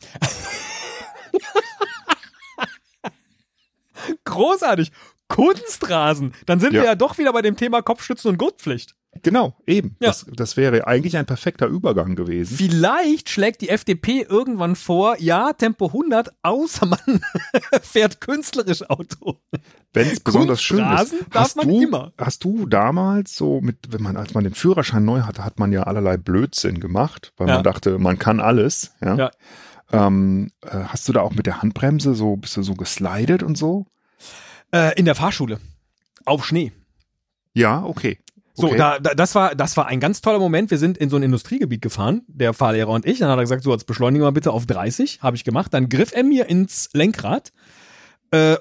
[4.24, 4.92] Großartig.
[5.30, 6.32] Kunstrasen.
[6.46, 6.82] Dann sind Ja.
[6.82, 8.94] wir ja doch wieder bei dem Thema Kopfstützen und Gurtpflicht.
[9.22, 9.96] Genau, eben.
[10.00, 10.08] Ja.
[10.10, 12.56] Das, das wäre eigentlich ein perfekter Übergang gewesen.
[12.56, 16.98] Vielleicht schlägt die FDP irgendwann vor, ja, Tempo 100, außer man
[17.82, 19.40] fährt künstlerisch Auto.
[19.92, 21.12] Wenn es besonders schön ist.
[21.34, 22.12] Hast man du, immer.
[22.18, 25.72] hast du damals so mit, wenn man, als man den Führerschein neu hatte, hat man
[25.72, 27.54] ja allerlei Blödsinn gemacht, weil Ja.
[27.54, 28.92] man dachte, man kann alles.
[29.00, 29.16] Ja.
[29.16, 29.30] Ja.
[29.92, 33.58] Ähm, äh, hast du da auch mit der Handbremse so, bist du so geslidet und
[33.58, 33.86] so?
[34.72, 35.60] Äh, in der Fahrschule.
[36.24, 36.72] Auf Schnee.
[37.54, 38.18] Ja, okay.
[38.54, 38.76] So, okay.
[38.76, 40.70] da, da, das war, das war ein ganz toller Moment.
[40.70, 43.18] Wir sind in so ein Industriegebiet gefahren, der Fahrlehrer und ich.
[43.18, 45.22] Dann hat er gesagt, so, jetzt beschleunigen wir bitte auf 30.
[45.22, 45.72] Habe ich gemacht.
[45.72, 47.52] Dann griff er mir ins Lenkrad,
[48.30, 48.56] äh,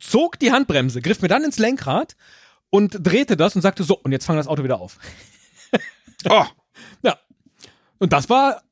[0.00, 2.16] zog die Handbremse, griff mir dann ins Lenkrad
[2.70, 4.98] und drehte das und sagte, so, und jetzt fang das Auto wieder auf.
[6.28, 6.44] Oh,
[7.02, 7.18] Ja.
[7.98, 8.62] Und das war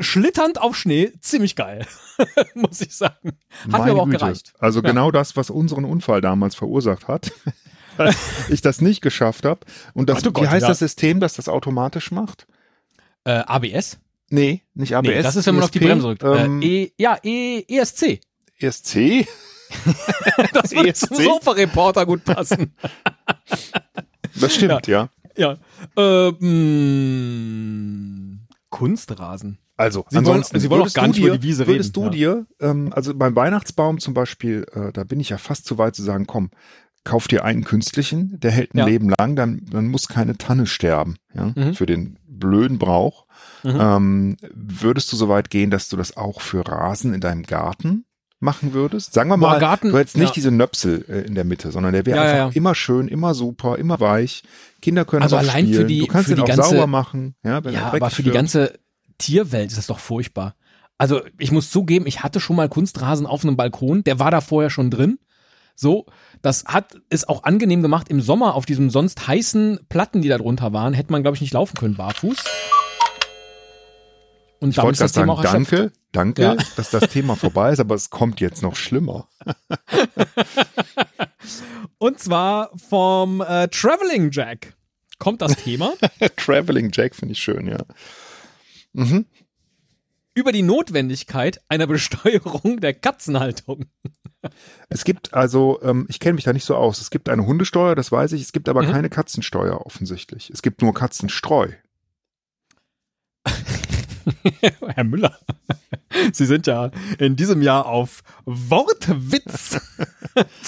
[0.00, 1.86] schlitternd auf Schnee, ziemlich geil.
[2.54, 3.38] Muss ich sagen.
[3.62, 4.18] Hat Meine mir aber auch Güte.
[4.18, 4.52] gereicht.
[4.58, 4.88] Also Ja.
[4.90, 7.32] genau das, was unseren Unfall damals verursacht hat.
[8.48, 9.60] Ich das nicht geschafft habe.
[9.92, 10.68] Und das, Ach wie Gott, heißt ja.
[10.68, 12.48] das System, das das automatisch macht?
[13.22, 13.98] Äh, ABS?
[14.30, 15.08] Nee, nicht ABS.
[15.10, 16.24] Nee, das ist, wenn man auf die ESP, Bremse drückt.
[16.24, 18.18] Ähm, äh, e, ja, e, ESC.
[18.58, 19.28] ESC?
[20.52, 21.24] Das würde zum ESC?
[21.24, 22.74] Sofa-Reporter gut passen.
[24.40, 25.08] Das stimmt, ja.
[25.36, 25.56] Ja.
[25.96, 28.23] Äh, mh,
[28.74, 29.58] Kunstrasen.
[29.76, 31.96] Also, Sie wollen- ansonsten Sie wollen auch würdest gar nicht über dir, die Wiese würdest
[31.96, 35.64] reden, du dir, ähm, also beim Weihnachtsbaum zum Beispiel, äh, da bin ich ja fast
[35.66, 36.50] zu weit zu sagen, komm,
[37.04, 38.86] kauf dir einen künstlichen, der hält ein Ja.
[38.86, 41.74] Leben lang, dann, dann muss keine Tanne sterben, ja, Mhm.
[41.74, 43.26] für den blöden Brauch.
[43.62, 43.78] Mhm.
[43.80, 48.04] Ähm, würdest du so weit gehen, dass du das auch für Rasen in deinem Garten
[48.40, 49.14] machen würdest?
[49.14, 50.34] Sagen wir mal, Garten- du hättest nicht ja.
[50.34, 53.34] diese Nöpsel äh, in der Mitte, sondern der wäre Ja, einfach ja, immer schön, immer
[53.34, 54.42] super, immer weich.
[54.82, 55.88] Kinder können Also auch allein für spielen.
[55.88, 58.74] die- du kannst für die auch ganze- sauber machen, ja, er aber für die ganze
[59.18, 60.54] Tierwelt ist das doch furchtbar.
[60.98, 64.40] Also ich muss zugeben, ich hatte schon mal Kunstrasen auf einem Balkon, der war da
[64.40, 65.18] vorher schon drin.
[65.76, 66.06] So,
[66.40, 70.38] das hat es auch angenehm gemacht im Sommer auf diesem sonst heißen Platten, die da
[70.38, 72.36] drunter waren, hätte man glaube ich nicht laufen können barfuß.
[74.64, 76.56] Und Ich wollte gerade Thema sagen, danke, danke, Ja.
[76.76, 79.28] dass das Thema vorbei ist, aber es kommt jetzt noch schlimmer.
[81.98, 84.74] Und zwar vom äh, Traveling Jack
[85.18, 85.92] kommt das Thema
[86.36, 87.84] Traveling Jack finde ich schön, ja.
[88.94, 89.26] Mhm.
[90.34, 93.84] über die Notwendigkeit einer Besteuerung der Katzenhaltung.
[94.88, 97.00] Es gibt also, ähm, ich kenne mich da nicht so aus.
[97.02, 98.40] Es gibt eine Hundesteuer, das weiß ich.
[98.42, 98.92] Es gibt aber Mhm.
[98.92, 100.48] keine Katzensteuer offensichtlich.
[100.50, 101.68] Es gibt nur Katzenstreu.
[104.94, 105.38] Herr Müller,
[106.32, 109.80] Sie sind ja in diesem Jahr auf Wortwitz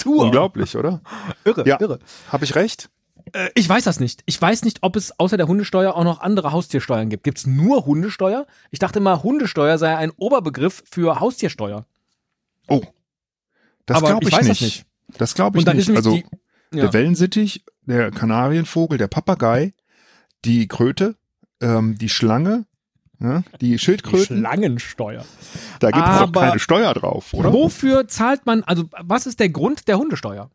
[0.01, 0.25] Tour.
[0.25, 1.01] Unglaublich, oder?
[1.45, 1.79] Irre, Ja.
[1.79, 1.99] irre.
[2.29, 2.89] Habe ich recht?
[3.33, 4.23] Äh, ich weiß das nicht.
[4.25, 7.23] Ich weiß nicht, ob es außer der Hundesteuer auch noch andere Haustiersteuern gibt.
[7.23, 8.47] Gibt es nur Hundesteuer?
[8.71, 11.85] Ich dachte mal, Hundesteuer sei ein Oberbegriff für Haustiersteuer.
[12.67, 12.81] Oh.
[13.85, 14.85] Das glaube ich ich, weiß das nicht.
[15.17, 15.89] Das glaube ich nicht.
[15.89, 16.25] Also die.
[16.73, 16.83] Ja.
[16.83, 19.73] der Wellensittich, der Kanarienvogel, der Papagei,
[20.43, 21.15] die Kröte,
[21.61, 22.65] ähm, die Schlange,
[23.19, 24.37] ne, die Die Schildkröten.
[24.39, 25.25] Schlangensteuer.
[25.79, 27.53] da gibt es auch Aber- keine Steuer drauf, oder?
[27.53, 30.49] Wofür zahlt man, also was ist der Grund der Hundesteuer?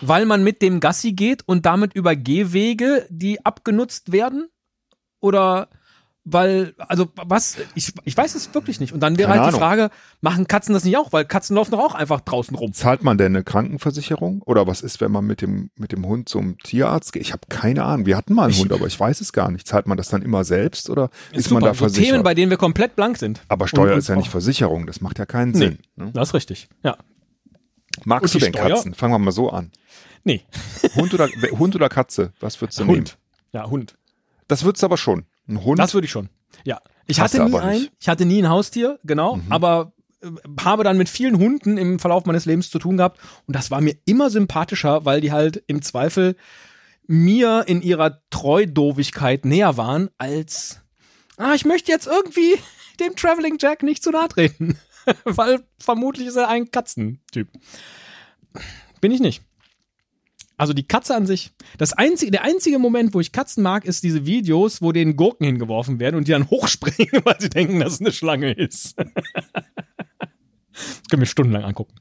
[0.00, 4.48] Weil man mit dem Gassi geht und damit über Gehwege, die abgenutzt werden?
[5.20, 5.68] Oder
[6.24, 8.92] weil, also was, ich, ich weiß es wirklich nicht.
[8.94, 9.60] Und dann wäre Keine halt die Ahnung.
[9.60, 9.90] Frage,
[10.22, 11.12] machen Katzen das nicht auch?
[11.12, 12.72] Weil Katzen laufen doch auch einfach draußen rum.
[12.72, 14.40] Zahlt man denn eine Krankenversicherung?
[14.42, 17.22] Oder was ist, wenn man mit dem, mit dem Hund zum Tierarzt geht?
[17.22, 18.06] Ich habe keine Ahnung.
[18.06, 19.68] Wir hatten mal einen Ich- Hund, aber ich weiß es gar nicht.
[19.68, 22.10] Zahlt man das dann immer selbst oder ist Super, man da so versichert?
[22.12, 23.42] Themen, bei denen wir komplett blank sind.
[23.48, 24.86] aber Steuer Und- ist ja nicht Versicherung.
[24.86, 25.58] Das macht ja keinen Nee.
[25.58, 25.78] Sinn.
[25.96, 26.10] Ne?
[26.14, 26.68] Das ist richtig.
[26.82, 26.96] Ja.
[28.04, 28.70] Magst du denn Steuer?
[28.70, 28.94] Katzen?
[28.94, 29.70] Fangen wir mal so an.
[30.24, 30.42] Nee.
[30.96, 32.32] Hund oder, Hund oder Katze?
[32.40, 32.96] Was würdest du nehmen?
[32.98, 33.18] Hund.
[33.52, 33.94] Ja, Hund.
[34.48, 35.26] Das würdest du aber schon.
[35.48, 35.78] Ein Hund?
[35.78, 36.28] Das würde ich schon.
[36.64, 36.80] Ja.
[37.06, 37.92] Ich Hast hatte nie ein, nicht.
[38.00, 39.44] ich hatte nie ein Haustier, genau, Mhm.
[39.52, 40.28] aber äh,
[40.60, 43.80] habe dann mit vielen Hunden im Verlauf meines Lebens zu tun gehabt und das war
[43.80, 46.36] mir immer sympathischer, weil die halt im Zweifel
[47.06, 50.80] mir in ihrer Treudovigkeit näher waren als
[51.36, 52.54] ah, ich möchte jetzt irgendwie
[53.00, 54.78] dem Traveling Jack nicht zu nahe treten,
[55.24, 57.48] weil vermutlich ist er ein Katzentyp.
[59.02, 59.42] Bin ich nicht.
[60.56, 61.52] Also die Katze an sich.
[61.78, 65.46] Das einzige, der einzige Moment, wo ich Katzen mag, ist diese Videos, wo denen Gurken
[65.46, 68.96] hingeworfen werden und die dann hochspringen, weil sie denken, dass es eine Schlange ist.
[68.96, 69.04] das
[71.10, 71.94] können wir stundenlang angucken.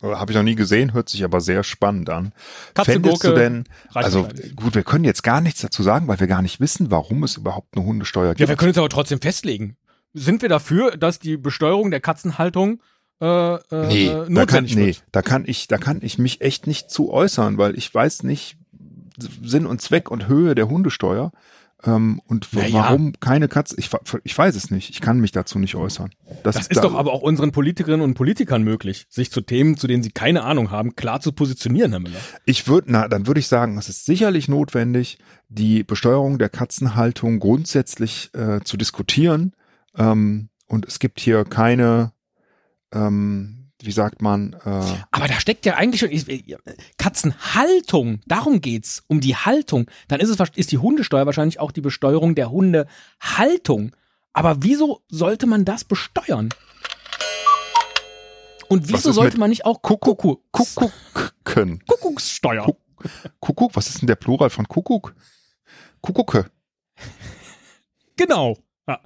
[0.00, 2.32] Habe ich noch nie gesehen, hört sich aber sehr spannend an.
[2.72, 4.26] Katze, Fändest du Gurke, denn, reicht also
[4.56, 7.36] gut, wir können jetzt gar nichts dazu sagen, weil wir gar nicht wissen, warum es
[7.36, 8.48] überhaupt eine Hundesteuer Ja, gibt.
[8.48, 9.76] wir können es aber trotzdem festlegen.
[10.14, 12.80] Sind wir dafür, dass die Besteuerung der Katzenhaltung
[13.20, 15.02] äh, äh, nee, äh, da kann, nee wird?
[15.12, 18.56] da kann ich, da kann ich mich echt nicht zu äußern, weil ich weiß nicht
[19.42, 21.32] Sinn und Zweck und Höhe der Hundesteuer.
[21.82, 22.72] Ähm, und Ja, ja.
[22.74, 23.74] warum keine Katze?
[23.78, 23.88] Ich,
[24.24, 24.90] ich weiß es nicht.
[24.90, 26.10] Ich kann mich dazu nicht äußern.
[26.42, 29.86] Das ist da- doch aber auch unseren Politikerinnen und Politikern möglich, sich zu Themen, zu
[29.86, 32.18] denen sie keine Ahnung haben, klar zu positionieren, Herr Müller.
[32.44, 37.40] Ich würde, na, dann würde ich sagen, es ist sicherlich notwendig, die Besteuerung der Katzenhaltung
[37.40, 39.52] grundsätzlich äh, zu diskutieren.
[39.96, 42.12] Ähm, und es gibt hier keine,
[42.92, 46.56] ähm, wie sagt man, äh, Aber da steckt ja eigentlich schon
[46.98, 48.20] Katzenhaltung.
[48.26, 49.90] Darum geht's um die Haltung.
[50.08, 53.96] Dann ist es ist die Hundesteuer wahrscheinlich auch die Besteuerung der Hundehaltung.
[54.32, 56.50] Aber wieso sollte man das besteuern?
[58.68, 60.22] Und wieso sollte man nicht auch Kuckuck,
[60.52, 60.92] Kuckuck
[61.44, 61.82] können.
[61.86, 62.64] Kuckuckssteuer?
[62.64, 62.76] Kuck-
[63.40, 65.14] Kuckuck, was ist denn der Plural von Kuckuck?
[66.00, 66.50] Kuckucke.
[68.16, 68.58] Genau.
[68.86, 69.00] Ja.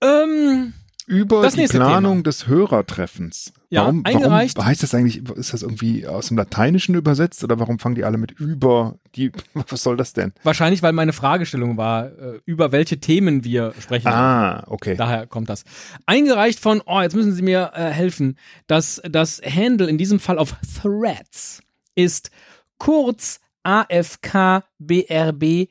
[0.00, 0.74] Ähm,
[1.10, 3.52] Über Das die Planung des Hörertreffens.
[3.68, 4.56] Ja, warum, eingereicht.
[4.56, 8.04] warum heißt das eigentlich, ist das irgendwie aus dem Lateinischen übersetzt oder warum fangen die
[8.04, 10.32] alle mit über die, was soll das denn?
[10.44, 14.06] wahrscheinlich, weil meine Fragestellung war, äh, über welche Themen wir sprechen.
[14.06, 14.94] Ah, okay.
[14.94, 15.64] Daher kommt das.
[16.06, 18.38] Eingereicht von, oh, jetzt müssen Sie mir äh, helfen.
[18.68, 21.60] Das, das Handle in diesem Fall auf Threads
[21.96, 22.30] ist
[22.78, 25.68] kurz AFK BRB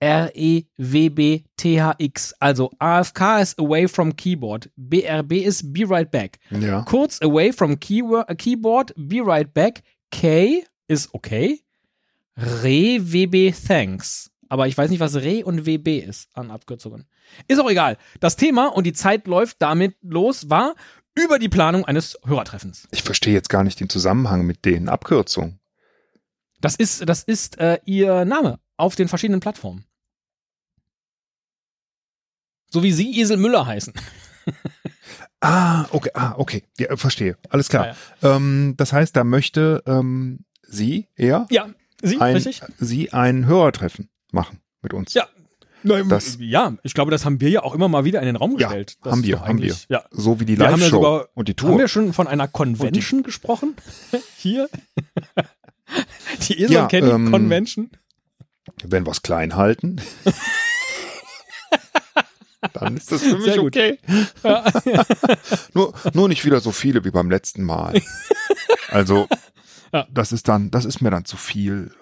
[0.00, 1.44] KREWBTHX.
[2.38, 6.38] Also AFK ist away from keyboard, BRB ist be right back.
[6.50, 6.82] Ja.
[6.82, 9.82] Kurz away from keyword, keyboard, be right back.
[10.10, 11.60] K ist okay.
[12.36, 14.30] Re WB thanks.
[14.48, 17.06] Aber ich weiß nicht, was Re und WB ist an Abkürzungen.
[17.48, 17.96] Ist auch egal.
[18.20, 20.76] Das Thema und die Zeit läuft damit los, war
[21.16, 22.86] über die Planung eines Hörertreffens.
[22.92, 25.58] Ich verstehe jetzt gar nicht den Zusammenhang mit den Abkürzungen.
[26.60, 29.84] Das ist, das ist äh, ihr Name auf den verschiedenen Plattformen.
[32.76, 33.94] So wie Sie Esel Müller heißen.
[35.40, 36.62] Ah, okay, ah, okay.
[36.78, 37.38] Ja, verstehe.
[37.48, 37.96] Alles klar.
[38.22, 41.68] Ähm, das heißt, da möchte ähm, sie, er, Ja,
[42.02, 42.60] Sie, ein, richtig?
[42.78, 45.14] sie ein Hörertreffen machen mit uns.
[45.14, 45.26] Ja.
[45.84, 48.36] Nein, Das- ja, ich glaube, das haben wir ja auch immer mal wieder in den
[48.36, 48.98] Raum Ja, gestellt.
[49.02, 49.74] Das haben wir, haben wir.
[49.88, 50.04] Ja.
[50.10, 51.78] So wie die haben ja Live-Show sogar- und die Haben Tour.
[51.78, 53.74] wir schon von einer Convention gesprochen?
[54.36, 54.68] Hier?
[56.46, 57.88] Die Esel Ja, Candy ähm, Convention?
[58.84, 59.98] Wenn wir es klein halten,
[62.72, 63.76] dann ist das für mich Sehr gut.
[63.76, 63.98] okay.
[65.74, 68.00] nur, nur nicht wieder so viele wie beim letzten Mal.
[68.88, 69.28] Also,
[69.92, 70.06] Ja.
[70.10, 71.92] das ist dann, das ist mir dann zu viel.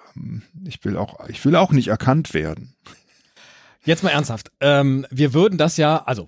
[0.65, 2.75] Ich will auch, ich will auch nicht erkannt werden.
[3.85, 4.51] Jetzt mal ernsthaft.
[4.61, 6.27] Ähm, wir würden das ja, also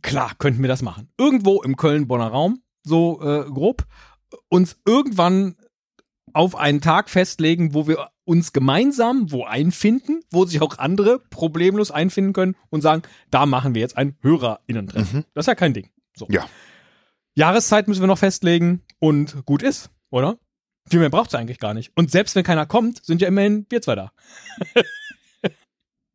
[0.00, 1.08] klar könnten wir das machen.
[1.18, 3.84] Irgendwo im Köln-Bonner Raum, so äh, grob,
[4.48, 5.56] uns irgendwann
[6.34, 11.90] auf einen Tag festlegen, wo wir uns gemeinsam wo einfinden, wo sich auch andere problemlos
[11.90, 15.20] einfinden können und sagen, da machen wir jetzt ein HörerInnen-Treffen.
[15.20, 15.24] Mhm.
[15.34, 15.90] Das ist ja kein Ding.
[16.16, 16.26] So.
[16.30, 16.46] Ja.
[17.34, 20.38] Jahreszeit müssen wir noch festlegen und gut ist, oder?
[20.88, 21.92] Viel mehr braucht es eigentlich gar nicht.
[21.96, 24.12] Und selbst wenn keiner kommt, sind ja immerhin wir zwei da.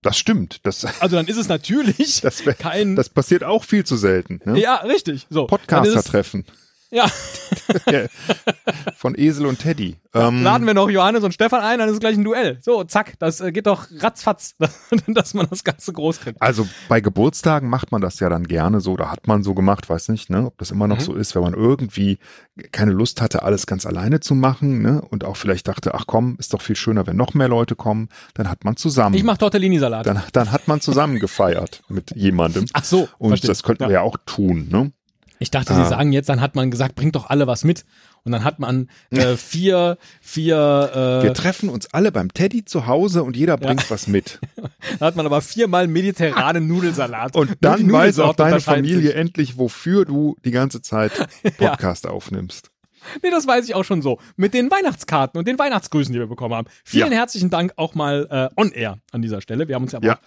[0.02, 0.66] Das stimmt.
[0.66, 2.96] Das, Also dann ist es natürlich das, wär, kein.
[2.96, 4.40] das passiert auch viel zu selten.
[4.46, 4.60] Ne?
[4.60, 5.28] ja, richtig.
[5.30, 5.48] So.
[5.48, 6.46] Podcaster-Treffen
[6.92, 7.08] Ja,
[8.96, 9.98] von Esel und Teddy.
[10.14, 12.58] Ähm, laden wir noch Johannes und Stefan ein, dann ist es gleich ein Duell.
[12.62, 14.56] So, zack, das äh, geht doch ratzfatz,
[15.08, 16.42] dass man das Ganze groß kriegt.
[16.42, 19.90] Also bei Geburtstagen macht man das ja dann gerne so, da hat man so gemacht,
[19.90, 21.02] weiß nicht, ne, ob das immer noch Mhm.
[21.02, 22.20] so ist, wenn man irgendwie
[22.72, 26.36] keine Lust hatte, alles ganz alleine zu machen, ne, und auch vielleicht dachte, ach komm,
[26.40, 29.38] ist doch viel schöner, wenn noch mehr Leute kommen, dann hat man zusammen, Ich mach
[29.38, 30.06] Tortellini-Salat.
[30.08, 32.66] dann, dann hat man zusammen gefeiert mit jemandem.
[32.74, 33.50] Ach so, Und verstehe.
[33.50, 33.90] das könnten Ja.
[33.90, 34.92] wir ja auch tun, ne?
[35.40, 35.84] Ich dachte, Ah.
[35.84, 37.86] Sie sagen jetzt, dann hat man gesagt, bringt doch alle was mit.
[38.24, 42.86] Und dann hat man äh, vier, vier, Wir äh, treffen uns alle beim Teddy zu
[42.88, 44.40] Hause und jeder bringt was mit.
[45.00, 47.36] da hat man aber viermal mediterranen Nudelsalat.
[47.36, 49.16] Und dann weiß auch deine Familie sich.
[49.16, 51.12] endlich, wofür du die ganze Zeit
[51.60, 51.70] Ja.
[51.70, 52.70] Podcast aufnimmst.
[53.24, 54.20] Nee, das weiß ich auch schon so.
[54.36, 56.68] Mit den Weihnachtskarten und den Weihnachtsgrüßen, die wir bekommen haben.
[56.84, 57.20] Vielen Ja.
[57.20, 59.70] herzlichen Dank auch mal äh, on air an dieser Stelle.
[59.70, 60.20] Wir haben uns ja, Ja.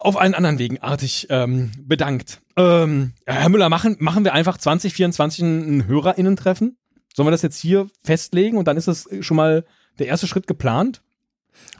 [0.00, 2.40] Auf allen anderen Wegen artig ähm, bedankt.
[2.56, 6.76] Ähm, ja, Herr Müller, machen, machen wir einfach 2024 ein, HörerInnen-Treffen?
[7.14, 9.64] Sollen wir das jetzt hier festlegen und dann ist das schon mal
[9.98, 11.02] der erste Schritt geplant?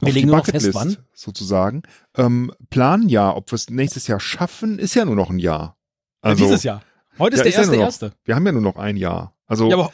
[0.01, 0.97] Wir auf legen die fest, wann.
[1.15, 1.83] sozusagen.
[2.17, 5.77] Ähm, planen ja, ob wir es nächstes Jahr schaffen, ist ja nur noch ein Jahr.
[6.21, 6.83] Also Dieses Jahr.
[7.19, 8.13] Heute ist Ja, der ist ja erste, nur noch- erste.
[8.25, 9.35] wir haben ja nur noch ein Jahr.
[9.47, 9.93] Also Ja, aber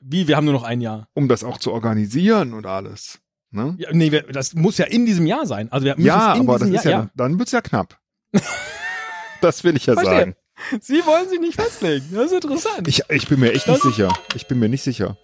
[0.00, 0.26] wie?
[0.26, 1.08] Wir haben nur noch ein Jahr.
[1.14, 3.20] um das auch zu organisieren und alles.
[3.50, 3.74] Ne?
[3.78, 5.72] Ja, nee, wir, das muss ja in diesem Jahr sein.
[5.72, 7.00] Also wir Ja, es aber das ist ja, Jahr.
[7.14, 7.98] dann, dann wird's ja knapp.
[9.40, 10.18] das will ich ja Verstehe.
[10.18, 10.34] sagen.
[10.80, 12.06] Sie wollen sich nicht festlegen.
[12.12, 12.88] Das ist interessant.
[12.88, 14.12] Ich, ich bin mir echt nicht sicher.
[14.34, 15.16] Ich bin mir nicht sicher.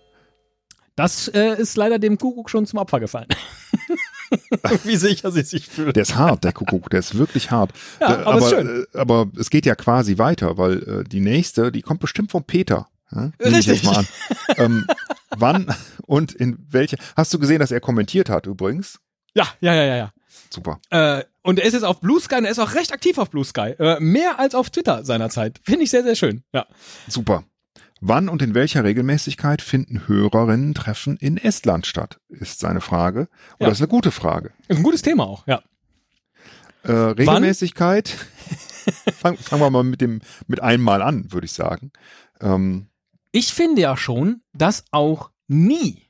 [0.97, 3.27] Das äh, ist leider dem Kuckuck schon zum Opfer gefallen.
[4.85, 5.97] Wie sicher sie sich fühlt.
[5.97, 7.73] Der ist hart, der Kuckuck, der ist wirklich hart.
[8.01, 11.73] Ja, Äh, aber aber, äh, aber es geht ja quasi weiter, weil äh, die nächste,
[11.73, 12.89] die kommt bestimmt von Peter.
[13.15, 13.31] Ja?
[13.43, 14.09] Nehme ich jetzt mal an.
[14.57, 14.87] ähm,
[15.37, 15.75] wann
[16.07, 16.97] und in welche?
[17.17, 18.99] Hast du gesehen, dass er kommentiert hat übrigens?
[19.35, 20.13] Ja, ja, ja, ja, ja.
[20.51, 20.79] Super.
[20.91, 23.31] Äh, und er ist jetzt auf Blue Sky und er ist auch recht aktiv auf
[23.31, 23.75] Blue Sky.
[23.79, 25.61] Äh, mehr als auf Twitter seinerzeit.
[25.65, 26.43] Finde ich sehr, sehr schön.
[26.53, 26.67] Ja.
[27.09, 27.45] Super.
[28.01, 32.19] Wann und in welcher Regelmäßigkeit finden Hörerinnen-Treffen in Estland statt?
[32.29, 33.29] Ist seine Frage.
[33.59, 33.73] Oder Ja.
[33.73, 34.53] ist eine gute Frage.
[34.69, 35.63] Ist ein gutes Thema auch, ja.
[36.83, 38.09] Äh, Regelmäßigkeit.
[39.19, 41.91] Fangen fangen wir mal mit dem mit einmal an, würde ich sagen.
[42.43, 42.89] Ähm,
[43.37, 46.09] Ich finde ja schon, dass auch nie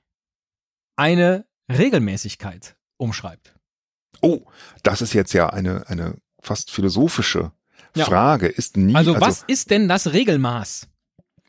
[0.97, 3.55] eine Regelmäßigkeit umschreibt.
[4.21, 4.43] oh,
[4.83, 7.53] das ist jetzt ja eine eine fast philosophische
[7.97, 8.05] Ja.
[8.05, 8.47] Frage.
[8.49, 10.89] Ist nie Also, was ist denn das Regelmaß?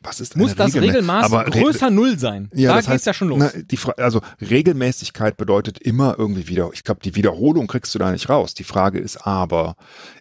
[0.02, 2.48] was ist Muss das Regelmä- Regelmaß Aber Re- größer Null sein?
[2.54, 3.38] Ja, da das geht's heißt, ja schon los.
[3.40, 7.98] Na, die Fra also Regelmäßigkeit bedeutet immer irgendwie wieder, ich glaube, die Wiederholung kriegst du
[7.98, 8.54] da nicht raus.
[8.54, 9.74] Die Frage ist aber,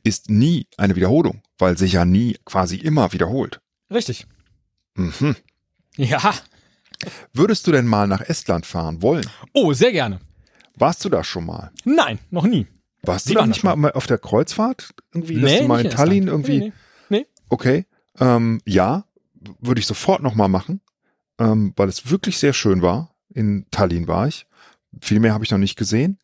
[0.04, 3.62] ist nie eine Wiederholung, weil sich ja nie quasi immer wiederholt.
[3.94, 4.26] Richtig.
[4.98, 5.36] Mhm.
[5.98, 6.34] Ja.
[7.34, 9.26] Würdest du denn mal nach Estland fahren wollen?
[9.54, 10.20] Oh, sehr gerne.
[10.76, 11.72] Warst du da schon mal?
[11.84, 12.68] Nein, noch nie.
[13.04, 14.94] Warst Sie du da nicht mal auf der Kreuzfahrt?
[15.14, 16.48] Irgendwie, dass du mal in Tallinn Estland.
[16.48, 16.60] irgendwie.
[16.60, 16.74] Nee,
[17.10, 17.26] nee.
[17.50, 17.86] Okay.
[18.20, 19.06] Ähm, ja,
[19.60, 20.82] würde ich sofort nochmal machen,
[21.40, 23.16] ähm, weil es wirklich sehr schön war.
[23.34, 24.48] In Tallinn war ich.
[25.02, 26.20] Viel mehr habe ich noch nicht gesehen.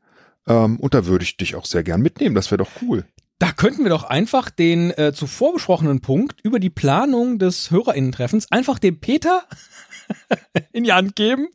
[0.48, 2.36] Ähm, und da würde ich dich auch sehr gern mitnehmen.
[2.36, 3.06] Das wäre doch cool.
[3.41, 8.51] Da könnten wir doch einfach den äh, zuvor besprochenen Punkt über die Planung des HörerInnen-Treffens
[8.51, 9.41] einfach dem Peter
[10.73, 11.47] in die Hand geben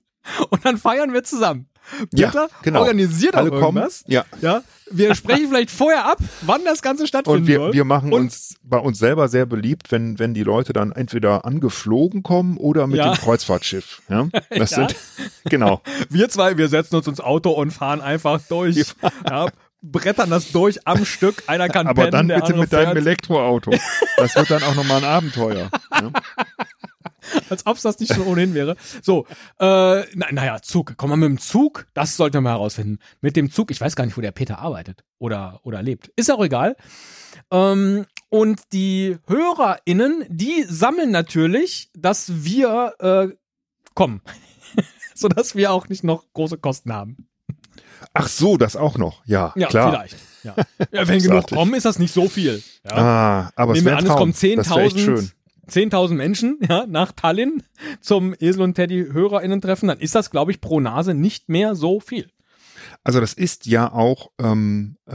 [0.51, 1.69] und dann feiern wir zusammen.
[2.13, 2.81] Ja, Peter genau.
[2.81, 3.87] organisiert auch Alle kommen.
[4.09, 4.25] Ja.
[4.41, 7.73] Ja, wir sprechen vielleicht vorher ab, wann das Ganze stattfinden Und wir, soll.
[7.75, 11.45] wir machen Und- uns bei uns selber sehr beliebt, wenn, wenn die Leute dann entweder
[11.45, 13.13] angeflogen kommen oder mit Ja.
[13.13, 14.03] dem Kreuzfahrtschiff.
[14.09, 14.27] Ja?
[14.51, 14.89] Das Ja.
[14.89, 14.97] sind,
[15.45, 15.81] genau.
[16.11, 18.93] Wir zwei, wir setzen uns ins Auto und fahren einfach durch.
[19.31, 19.47] ja,
[19.83, 21.45] brettern das durch am Stück.
[21.47, 22.97] Einer kann Aber pennen, dann bitte mit deinem fährt.
[22.97, 23.73] Elektroauto.
[24.17, 25.71] Das wird dann auch nochmal ein Abenteuer.
[25.93, 26.11] Ja?
[27.51, 28.77] als ob es das nicht schon ohnehin wäre.
[29.03, 29.27] So,
[29.59, 30.97] äh, na, naja, Zug.
[30.97, 31.87] Kommen wir mit dem Zug?
[31.95, 32.99] Das sollten wir mal herausfinden.
[33.21, 36.09] Mit dem Zug, ich weiß gar nicht, wo der Peter arbeitet oder, oder lebt.
[36.17, 36.77] Ist auch egal.
[37.51, 43.29] Ähm, und die HörerInnen, die sammeln natürlich, dass wir äh,
[43.95, 44.23] kommen.
[45.15, 47.29] Sodass wir auch nicht noch große Kosten haben.
[48.15, 49.23] Ach so, das auch noch.
[49.27, 49.91] Ja, Ja, klar.
[49.93, 50.17] vielleicht.
[50.43, 50.55] Ja.
[50.93, 52.63] ja wenn genug kommen, ist das nicht so viel.
[52.85, 52.93] Ja.
[52.93, 55.31] Ah, aber es Nehmen wir wäre an, es kommen Das wäre echt 10.000 schön.
[55.69, 57.63] 10.000 Menschen ja, nach Tallinn
[58.01, 61.99] zum Esel und Teddy HörerInnen-Treffen, dann ist das, glaube ich, pro Nase nicht mehr so
[62.01, 62.31] viel.
[63.03, 65.13] Also das ist ja auch ähm, äh,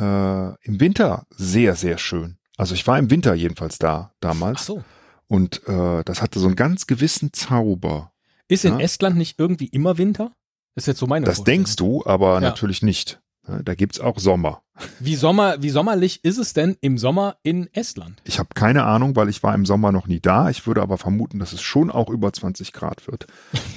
[0.65, 2.38] im Winter sehr, sehr schön.
[2.58, 4.84] Also ich war im Winter jedenfalls da damals so.
[5.28, 8.12] und äh, das hatte so einen ganz gewissen Zauber.
[8.48, 8.86] Ist in Ja.
[8.86, 10.34] Estland nicht irgendwie immer Winter?
[10.75, 11.60] Ist jetzt so meine Das Vorstellung.
[11.65, 12.39] denkst du, aber Ja.
[12.41, 13.19] natürlich nicht.
[13.63, 14.62] Da gibt's auch Sommer.
[14.99, 18.21] Wie, Sommer, wie sommerlich ist es denn im Sommer in Estland?
[18.23, 20.49] Ich habe keine Ahnung, weil ich war im Sommer noch nie da.
[20.49, 23.25] Ich würde aber vermuten, dass es schon auch über 20 Grad wird.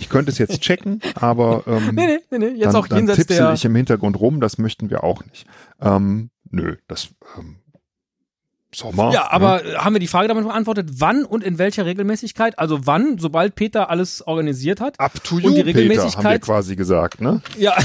[0.00, 2.46] Ich könnte es jetzt checken, aber ähm, Nee, nee, nee, nee.
[2.59, 3.52] Jetzt dann, auch dann jenseits tipsel der.
[3.54, 4.40] ich im Hintergrund rum.
[4.40, 5.46] Das möchten wir auch nicht.
[5.80, 7.57] Ähm, nö, das ähm,
[8.75, 9.13] Sommer.
[9.13, 12.59] Ja, aber haben wir die Frage damit beantwortet, wann und in welcher Regelmäßigkeit?
[12.59, 14.99] Also wann, sobald Peter alles organisiert hat?
[15.01, 16.43] Up to Und you, die Peter, haben wir Regelmäßigkeit?
[16.43, 17.41] quasi gesagt, ne?
[17.57, 17.77] Ja.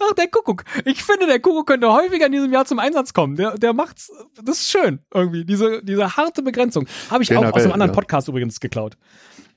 [0.00, 0.64] Ach, der Kuckuck.
[0.84, 3.36] Ich finde, der Kuckuck könnte häufiger in diesem Jahr zum Einsatz kommen.
[3.36, 5.44] Der, der macht's, das ist schön, irgendwie.
[5.44, 6.86] Diese, diese harte Begrenzung.
[7.10, 7.94] Habe ich auch aus Generell, einem anderen ja.
[7.94, 8.96] Podcast übrigens geklaut.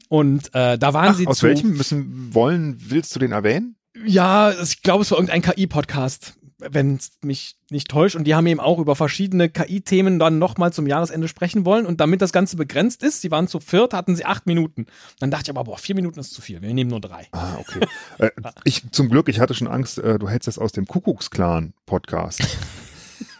[0.10, 1.48] Und äh, da waren Ach, sie aus zu.
[1.48, 3.76] welchem müssen wollen, willst du den erwähnen?
[4.06, 6.36] Ja, ich glaube, es war irgendein KI-Podcast,
[6.70, 8.16] wenn es mich nicht täuscht.
[8.16, 11.86] Und die haben eben auch über verschiedene KI-Themen dann nochmal zum Jahresende sprechen wollen.
[11.86, 14.86] Und damit das Ganze begrenzt ist, sie waren zu viert, hatten sie acht Minuten.
[15.20, 16.62] Dann dachte ich aber, boah, vier Minuten ist zu viel.
[16.62, 17.28] Wir nehmen nur drei.
[17.32, 17.86] Ah, okay.
[18.20, 18.32] äh,
[18.64, 22.42] ich zum Glück, ich hatte schon Angst, äh, du hättest das aus dem Kuckucksklan Podcast.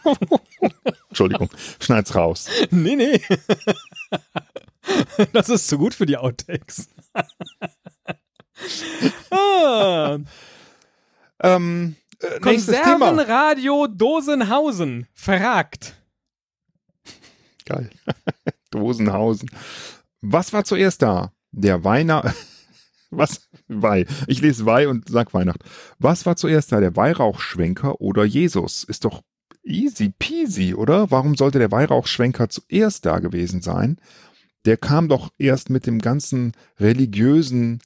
[1.08, 2.48] Entschuldigung, schneid's raus.
[2.70, 3.20] nee, nee.
[5.32, 6.88] das ist zu gut für die Outtakes.
[9.30, 10.18] ah,
[11.42, 12.40] Ähm, äh.
[12.40, 15.94] Konservenradio Dosenhausen fragt.
[17.64, 17.90] Geil.
[18.70, 19.50] Dosenhausen.
[20.20, 21.32] Was war zuerst da?
[21.50, 22.34] Der Weihnacht.
[23.10, 23.48] Was?
[23.68, 24.06] Weih.
[24.26, 25.60] Ich lese Weih und sag Weihnacht.
[25.98, 26.80] Was war zuerst da?
[26.80, 28.84] Der Weihrauchschwenker oder Jesus?
[28.84, 29.22] Ist doch
[29.62, 31.10] easy peasy, oder?
[31.10, 33.98] Warum sollte der Weihrauchschwenker zuerst da gewesen sein?
[34.64, 37.80] Der kam doch erst mit dem ganzen religiösen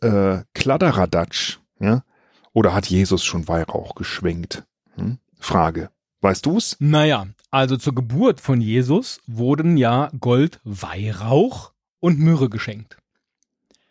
[0.00, 2.04] äh, Kladderadatsch, ja?
[2.52, 4.64] Oder hat Jesus schon Weihrauch geschwenkt?
[4.96, 5.18] Hm?
[5.38, 5.90] Frage.
[6.20, 6.76] Weißt du's?
[6.80, 12.98] Naja, also zur Geburt von Jesus wurden ja Gold, Weihrauch und Myrrhe geschenkt.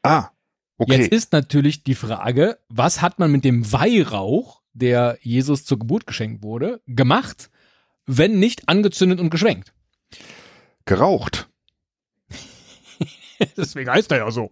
[0.03, 0.29] Ah,
[0.77, 0.97] okay.
[0.97, 6.05] Jetzt ist natürlich die Frage, was hat man mit dem Weihrauch, der Jesus zur Geburt
[6.05, 7.49] geschenkt wurde, gemacht,
[8.05, 9.73] wenn nicht angezündet und geschwenkt?
[10.85, 11.49] Geraucht.
[13.57, 14.51] Deswegen heißt er ja so.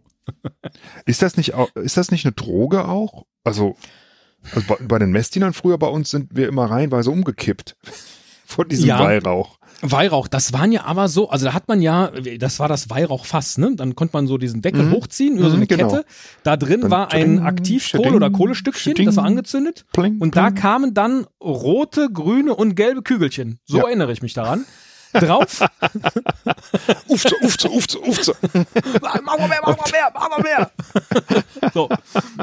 [1.06, 3.26] Ist das nicht, ist das nicht eine Droge auch?
[3.48, 3.76] Also,
[4.54, 7.76] also bei, bei den Messdienern früher bei uns sind wir immer reihenweise umgekippt.
[8.46, 9.00] Von diesem Ja.
[9.00, 9.58] Weihrauch.
[9.82, 13.60] Weihrauch, das waren ja aber so, also da hat man ja, das war das Weihrauchfass,
[13.60, 13.76] ne?
[13.76, 14.92] Dann konnte man so diesen Deckel Mhm.
[14.92, 15.90] hochziehen über so Mhm, eine genau.
[15.90, 16.06] Kette.
[16.42, 19.86] Da drin Dann war ein Aktivkohle oder Kohlestückchen, das war angezündet.
[19.94, 20.56] Pling, Und da pling.
[20.56, 23.60] kamen dann rote, grüne und gelbe Kügelchen.
[23.66, 23.84] So Ja.
[23.84, 24.66] erinnere ich mich daran.
[25.20, 25.66] Drauf.
[27.08, 28.36] Ufze, ufze, ufze, ufze.
[29.02, 30.72] mach mal mehr, mach mal mehr, mach mal mehr.
[31.74, 31.90] so.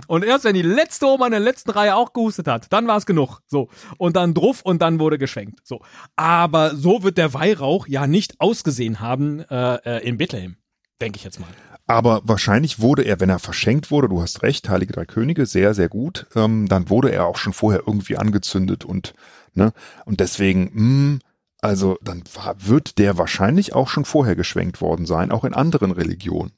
[0.06, 2.96] Und erst wenn die letzte Oma in der letzten Reihe auch gehustet hat, dann war
[2.96, 3.40] es genug.
[3.46, 3.68] So.
[3.98, 5.60] Und dann druff und dann wurde geschwenkt.
[5.64, 5.80] So.
[6.16, 10.56] Aber so wird der Weihrauch ja nicht ausgesehen haben äh, äh, in Bethlehem.
[11.00, 11.48] Denke ich jetzt mal.
[11.86, 15.74] Aber wahrscheinlich wurde er, wenn er verschenkt wurde, du hast recht, Heilige Drei Könige, sehr,
[15.74, 19.14] sehr gut, ähm, dann wurde er auch schon vorher irgendwie angezündet und,
[19.52, 19.72] ne,
[20.06, 21.18] und deswegen, mh,
[21.64, 25.90] also dann war, wird der wahrscheinlich auch schon vorher geschwenkt worden sein, auch in anderen
[25.90, 26.52] Religionen.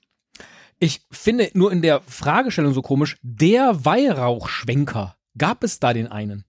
[0.79, 6.45] Ich finde nur in der Fragestellung so komisch, der Weihrauchschwenker, gab es da den einen?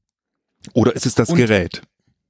[0.73, 1.83] Oder ist es das Und- Gerät,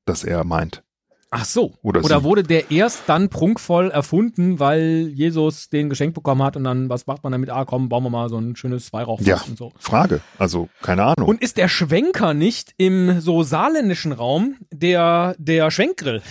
[0.05, 0.83] das er meint?
[1.29, 1.73] Ach so.
[1.81, 6.63] Oder Oder wurde der erst dann prunkvoll erfunden, weil Jesus den geschenkt bekommen hat und
[6.63, 7.49] dann, was macht man damit?
[7.49, 9.41] Ah, komm, bauen wir mal so ein schönes Weihrauchfass Ja.
[9.47, 9.73] und so.
[9.77, 11.27] Frage, also keine Ahnung.
[11.27, 16.21] Und ist der Schwenker nicht im so saarländischen Raum der, der Schwenkgrill?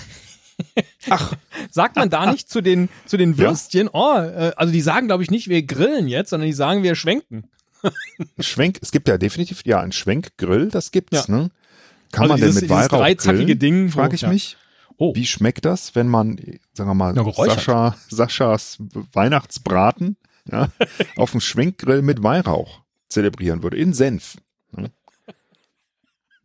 [1.10, 1.34] Ach,
[1.70, 3.38] Sagt man da nicht zu den, zu den Ja.
[3.50, 6.82] Würstchen, oh, äh, also die sagen, glaube ich, nicht, wir grillen jetzt, sondern die sagen,
[6.82, 7.50] wir schwenken.
[8.40, 11.50] Schwenk, es gibt ja definitiv, ja, ein Schwenkgrill, das gibt's, ne?
[12.12, 14.28] Kann Also man denn dieses- mit dieses Weihrauch dreizackige grillen, Ding, frage ich ja.
[14.30, 14.56] mich.
[14.98, 15.14] Oh.
[15.14, 16.36] Wie schmeckt das, wenn man,
[16.72, 17.24] sagen wir mal, Ja.
[17.32, 18.78] Sascha, Saschas
[19.12, 20.16] Weihnachtsbraten
[20.50, 20.68] ja,
[21.16, 24.36] auf dem Schwenkgrill mit Weihrauch zelebrieren würde, in Senf.
[24.72, 24.90] ne?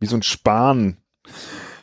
[0.00, 0.96] Wie so ein Span.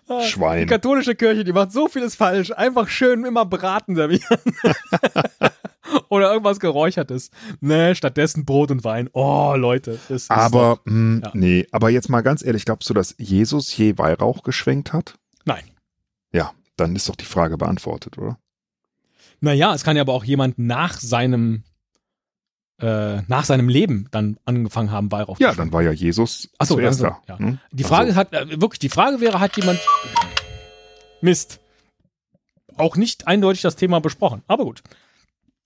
[0.10, 0.68] Die Schwein.
[0.68, 2.52] katholische Kirche, die macht so vieles falsch.
[2.52, 4.39] Einfach schön immer Braten servieren.
[6.10, 7.30] Oder irgendwas Geräuchertes.
[7.62, 9.10] Ne, stattdessen Brot und Wein.
[9.14, 10.00] Oh, Leute.
[10.10, 11.32] Das ist Aber, doch- mh, Ja.
[11.36, 15.16] nee, aber jetzt mal ganz ehrlich, glaubst du, dass Jesus je Weihrauch geschwenkt hat?
[15.46, 15.64] Nein.
[16.32, 18.38] Ja, dann ist doch die Frage beantwortet, oder?
[19.42, 21.64] Naja, es kann ja aber auch jemand nach seinem,
[22.82, 26.66] äh, nach seinem Leben dann angefangen haben, Weihrauch zu Ja, dann war ja Jesus Ach
[26.66, 27.34] so, zuerst also, da.
[27.34, 27.40] ja.
[27.40, 27.60] hm?
[27.72, 29.80] Die Frage Also, hat, äh, wirklich, die Frage wäre, hat jemand
[31.22, 31.60] Mist.
[32.78, 34.42] Auch nicht eindeutig das Thema besprochen.
[34.48, 34.84] Aber gut.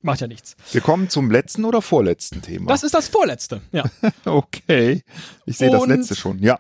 [0.04, 0.56] Macht ja nichts.
[0.72, 2.68] wir kommen zum letzten oder vorletzten Thema.
[2.68, 3.62] Das ist das vorletzte.
[3.72, 3.86] Ja.
[4.26, 5.02] okay.
[5.46, 6.40] Ich sehe das letzte schon.
[6.40, 6.60] Ja.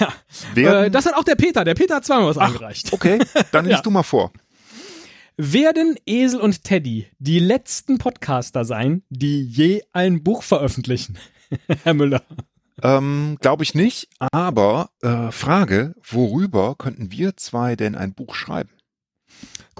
[0.00, 0.12] ja.
[0.54, 1.64] Werden, Äh, das hat auch der Peter.
[1.64, 2.92] Der Peter hat zweimal was Ach, eingereicht.
[2.92, 3.18] okay,
[3.52, 3.82] dann liest Ja.
[3.82, 4.32] du mal vor.
[5.36, 11.16] Werden Esel und Teddy die letzten Podcaster sein, die je ein Buch veröffentlichen?
[11.84, 12.22] Herr Müller.
[12.82, 18.70] Ähm, Glaube ich nicht, aber äh, Frage, worüber könnten wir zwei denn ein Buch schreiben?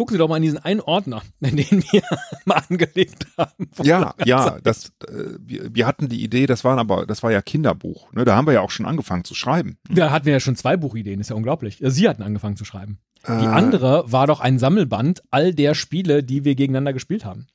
[0.01, 2.01] Gucken Sie doch mal in diesen einen Ordner, in den wir
[2.47, 3.69] mal angelegt haben.
[3.83, 4.67] Ja, ja, Zeit.
[4.67, 8.11] das, äh, wir, wir hatten die Idee, das waren aber, das war ja Kinderbuch.
[8.15, 8.25] Ne?
[8.25, 9.77] Da haben wir ja auch schon angefangen zu schreiben.
[9.91, 11.83] Da hatten wir ja schon zwei Buchideen, ist ja unglaublich.
[11.83, 12.99] Sie hatten angefangen zu schreiben.
[13.29, 17.49] Die Äh, andere war doch ein Sammelband all der Spiele, die wir gegeneinander gespielt haben.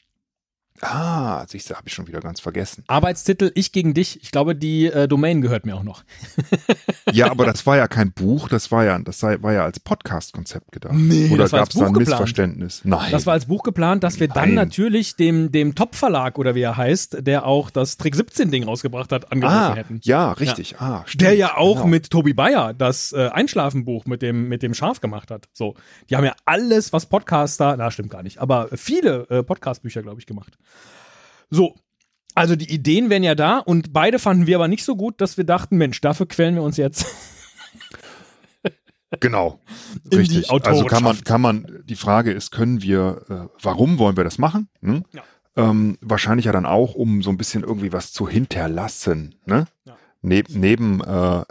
[0.82, 2.84] Ah, siehst du, habe ich schon wieder ganz vergessen.
[2.88, 4.22] Arbeitstitel Ich gegen dich.
[4.22, 6.04] Ich glaube, die äh, Domain gehört mir auch noch.
[7.12, 10.74] Ja, aber das war ja kein Buch, das war ja, das war ja als Podcast-Konzept
[10.74, 10.94] gedacht.
[10.96, 12.10] Nee, Oder das war gab es da ein geplant.
[12.10, 12.82] Missverständnis?
[12.84, 13.10] Nein.
[13.12, 14.56] Das war als Buch geplant, dass wir dann Nein.
[14.56, 19.32] natürlich dem, dem Top-Verlag oder wie er heißt, der auch das Trick 17-Ding rausgebracht hat,
[19.32, 20.00] angeboten ah, hätten.
[20.04, 20.76] ja, richtig.
[20.80, 21.22] Ah, stimmt.
[21.22, 21.88] Der ja auch Genau.
[21.88, 25.48] mit Tobi Bayer das äh, Einschlafenbuch mit dem, mit dem Schaf gemacht hat.
[25.54, 25.76] So.
[26.10, 30.20] Die haben ja alles, was Podcaster, na stimmt gar nicht, aber viele äh, Podcast-Bücher, glaube
[30.20, 30.58] ich, gemacht.
[31.50, 31.76] So.
[32.34, 35.38] Also die Ideen wären ja da und beide fanden wir aber nicht so gut, dass
[35.38, 37.06] wir dachten, Mensch, dafür quälen wir uns jetzt.
[39.20, 39.60] Genau.
[40.12, 40.50] Richtig.
[40.52, 44.38] Also kann man, kann man, die Frage ist, können wir, äh, warum wollen wir das
[44.38, 44.68] machen?
[44.82, 45.04] Hm?
[45.14, 45.24] Ja.
[45.58, 49.36] Ähm, wahrscheinlich ja dann auch, um so ein bisschen irgendwie was zu hinterlassen.
[49.46, 49.68] Ne?
[49.86, 49.96] Ja.
[50.22, 51.44] Neb, neben äh,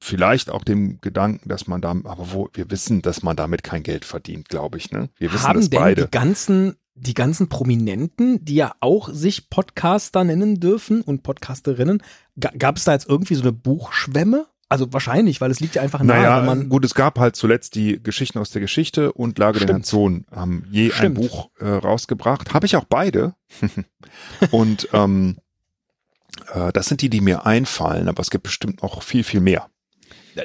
[0.00, 3.82] vielleicht auch dem Gedanken, dass man da, aber wo, wir wissen, dass man damit kein
[3.82, 4.90] Geld verdient, glaube ich.
[4.90, 5.08] Ne?
[5.16, 6.04] Wir wissen Haben das denn beide.
[6.04, 12.02] die ganzen, die ganzen Prominenten, die ja auch sich Podcaster nennen dürfen und Podcasterinnen,
[12.38, 14.46] ga, gab es da jetzt irgendwie so eine Buchschwemme?
[14.68, 17.36] Also wahrscheinlich, weil es liegt ja einfach nahe, Naja, wenn man gut, es gab halt
[17.36, 19.80] zuletzt die Geschichten aus der Geschichte und Lage der Stimmt.
[19.80, 21.18] Nation haben je Stimmt.
[21.18, 22.54] ein Buch äh, rausgebracht.
[22.54, 23.34] Habe ich auch beide.
[24.50, 25.36] und ähm,
[26.52, 29.68] äh, das sind die, die mir einfallen, aber es gibt bestimmt noch viel, viel mehr.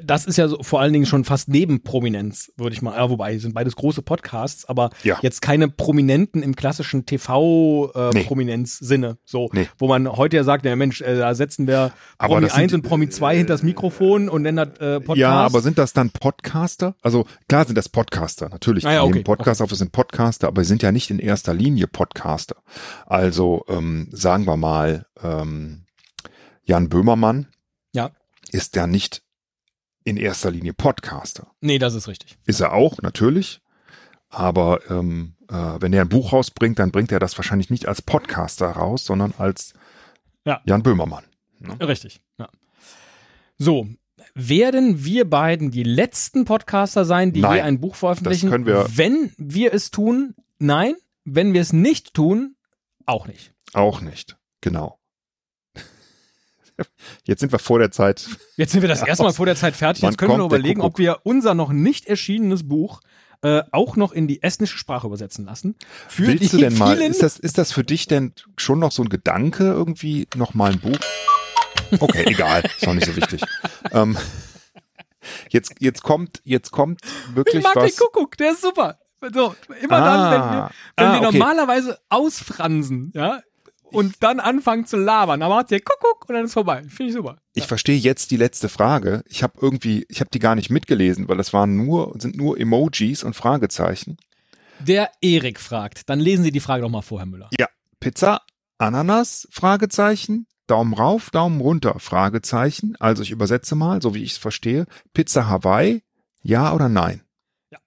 [0.03, 3.09] Das ist ja so vor allen Dingen schon fast neben Prominenz, würde ich mal, ja,
[3.09, 5.17] wobei sind beides große Podcasts, aber Ja.
[5.21, 7.05] jetzt keine Prominenten im klassischen Nee.
[7.17, 9.67] TV-Prominenz-Sinne, so, Nee.
[9.77, 12.63] wo man heute ja sagt, ja Mensch, äh, da setzen wir Aber Promi das sind-
[12.63, 15.17] 1 und Promi 2 hinter das Mikrofon und nennen das äh, Podcast.
[15.17, 16.95] Ja, aber sind das dann Podcaster?
[17.01, 18.85] Also klar sind das Podcaster, natürlich.
[18.85, 21.53] Ah ja, okay, Podcast auf, es sind Podcaster, aber sie sind ja nicht in erster
[21.53, 22.55] Linie Podcaster.
[23.05, 25.85] Also ähm, sagen wir mal, ähm,
[26.63, 27.47] Jan Böhmermann
[27.93, 28.11] Ja.
[28.51, 29.21] ist ja nicht
[30.10, 31.47] in erster Linie Podcaster.
[31.62, 32.38] nee, das ist richtig.
[32.45, 33.62] Ist er auch, natürlich.
[34.30, 38.01] Aber ähm, äh, wenn er ein Buch rausbringt, dann bringt er das wahrscheinlich nicht als
[38.01, 39.74] Podcaster raus, sondern als
[40.45, 40.62] Ja.
[40.66, 41.24] Jan Böhmermann.
[41.82, 42.47] Richtig, ja.
[43.57, 43.88] So,
[44.36, 48.47] werden wir beiden die letzten Podcaster sein, die Nein, je ein Buch veröffentlichen?
[48.47, 50.95] das können wir- Wenn wir es tun, nein.
[51.26, 52.55] Wenn wir es nicht tun,
[53.05, 53.53] auch nicht.
[53.74, 54.38] Auch nicht.
[54.62, 54.99] Genau.
[57.25, 58.27] Jetzt sind wir vor der Zeit.
[58.57, 60.03] Jetzt sind wir das erste Mal vor der Zeit fertig.
[60.03, 63.01] Jetzt können wir überlegen, ob wir unser noch nicht erschienenes Buch
[63.41, 65.75] äh, auch noch in die estnische Sprache übersetzen lassen.
[66.07, 69.03] Für Willst du denn mal, ist das, ist das für dich denn schon noch so
[69.03, 70.99] ein Gedanke, irgendwie noch mal ein Buch?
[71.99, 73.41] Okay, egal, ist auch nicht so wichtig.
[73.91, 74.17] ähm,
[75.49, 77.95] jetzt, jetzt kommt, jetzt kommt ich wirklich mag was.
[77.95, 78.99] den Kuckuck, der ist super.
[79.34, 81.38] So, immer Ah, dann, wenn wir, wenn ah, wir okay.
[81.38, 83.41] normalerweise ausfransen, ja,
[83.91, 86.83] und dann anfangen zu labern, dann macht der Kuckuck und dann ist vorbei.
[86.83, 87.37] Finde ich super.
[87.53, 89.23] Ich verstehe jetzt die letzte Frage.
[89.27, 92.59] Ich habe irgendwie, ich habe die gar nicht mitgelesen, weil das waren nur, sind nur
[92.59, 94.17] Emojis und Fragezeichen.
[94.79, 97.49] Der Erik fragt, dann lesen Sie die Frage doch mal vor, Herr Müller.
[97.59, 97.67] Ja,
[97.99, 98.41] Pizza,
[98.77, 102.95] Ananas, Fragezeichen, Daumen rauf, Daumen runter, Fragezeichen.
[102.99, 104.85] Also ich übersetze mal, so wie ich es verstehe.
[105.13, 106.03] Pizza Hawaii,
[106.41, 107.23] ja oder nein?
[107.71, 107.79] Ja.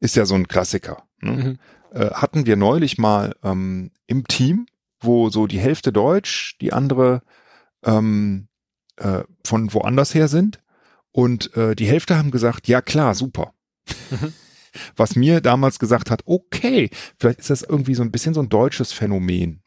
[0.00, 1.04] Ist ja so ein Klassiker.
[1.20, 1.32] Ne?
[1.32, 1.58] Mhm.
[1.92, 4.66] Äh, hatten wir neulich mal ähm, im Team,
[5.00, 7.22] wo so die Hälfte Deutsch, die andere
[7.84, 8.48] ähm,
[8.96, 10.60] äh, von woanders her sind.
[11.12, 13.52] Und äh, die Hälfte haben gesagt, ja klar, super.
[14.10, 14.32] Mhm.
[14.96, 18.48] Was mir damals gesagt hat, okay, vielleicht ist das irgendwie so ein bisschen so ein
[18.48, 19.62] deutsches Phänomen.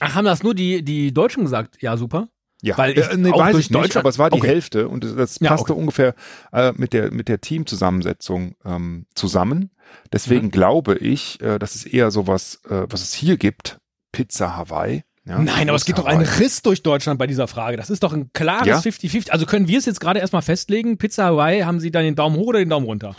[0.00, 1.82] Ach, haben das nur die, die Deutschen gesagt?
[1.82, 2.28] Ja, super.
[2.62, 4.48] Ja, Weil ich äh, nee, auch weiß ich nicht, aber es war die Okay.
[4.48, 5.80] Hälfte und das- das Ja, passte okay.
[5.80, 6.14] ungefähr
[6.52, 9.58] äh, mit der mit der Teamzusammensetzung ähm, zusammen.
[9.58, 9.70] Mhm.
[10.12, 13.78] Deswegen glaube ich, äh, dass es eher sowas, äh, was es hier gibt,
[14.16, 15.04] Pizza Hawaii.
[15.26, 16.24] Ja, Nein, aber es gibt doch einen.
[16.24, 17.76] Riss durch Deutschland bei dieser Frage.
[17.76, 18.78] Das ist doch ein klares Ja?
[18.78, 19.30] 50-50.
[19.30, 20.98] Also können wir es jetzt gerade erstmal festlegen?
[20.98, 23.14] Pizza Hawaii, haben Sie dann den Daumen hoch oder den Daumen runter?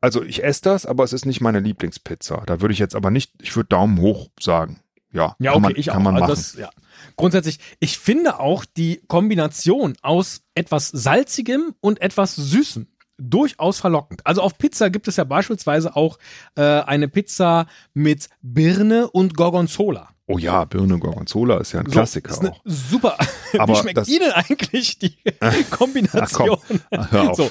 [0.00, 2.42] Also ich esse das, aber es ist nicht meine Lieblingspizza.
[2.46, 4.80] Da würde ich jetzt aber nicht, ich würde Daumen hoch sagen.
[5.12, 6.04] Ja, Ja, kann okay, man, ich auch.
[6.06, 6.70] also das, ja.
[7.16, 12.86] Grundsätzlich, ich finde auch die Kombination aus etwas Salzigem und etwas Süßem
[13.18, 14.26] durchaus verlockend.
[14.26, 16.18] Also auf Pizza gibt es ja beispielsweise auch
[16.56, 20.08] äh, eine Pizza mit Birne und Gorgonzola.
[20.30, 22.60] Oh ja, Birne Gorgonzola ist ja ein So, Klassiker ist auch.
[22.64, 23.16] Super.
[23.58, 25.16] Aber Wie schmeckt das- Ihnen eigentlich die
[25.70, 26.58] Kombination?
[26.90, 27.34] Ach, komm.
[27.34, 27.50] So.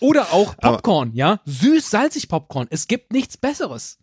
[0.00, 1.40] Oder auch Popcorn, ja?
[1.46, 2.66] Süß-salzig Popcorn.
[2.70, 3.98] Es gibt nichts Besseres.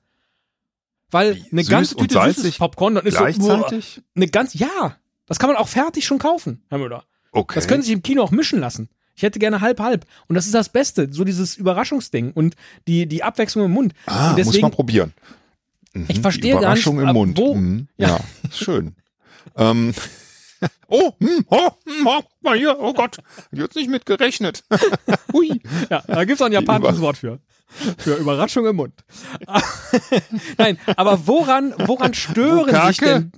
[1.10, 3.96] Weil eine ganze Tüte süßes Popcorn, dann ist so, Gleichzeitig?
[3.96, 4.98] boah, eine ganz, ja.
[5.26, 7.04] Das kann man auch fertig schon kaufen, Herr Müller.
[7.32, 7.56] Okay.
[7.56, 8.90] Das können Sie sich im Kino auch mischen lassen.
[9.16, 10.06] Ich hätte gerne halb halb.
[10.28, 12.56] Und das ist das Beste, so dieses Überraschungsding und
[12.88, 13.94] die, die Abwechslung im Mund.
[14.06, 15.14] ah, und muss man probieren.
[16.02, 17.38] Mhm, Ich verstehe gar nicht, Überraschung im ab Mund.
[17.38, 18.08] wo- Mhm, Ja.
[18.08, 18.20] ja.
[18.52, 18.96] schön.
[19.56, 19.94] ähm,
[20.88, 23.18] oh, hm, oh, hm, oh, mal hier, oh Gott,
[23.52, 24.64] jetzt nicht mit gerechnet.
[25.34, 25.62] Hui.
[25.90, 27.40] Ja, da gibt's auch ein japanisches Wort für.
[27.98, 28.94] Für Überraschung im Mund.
[30.58, 33.30] Nein, aber woran, woran stören sich Bukake?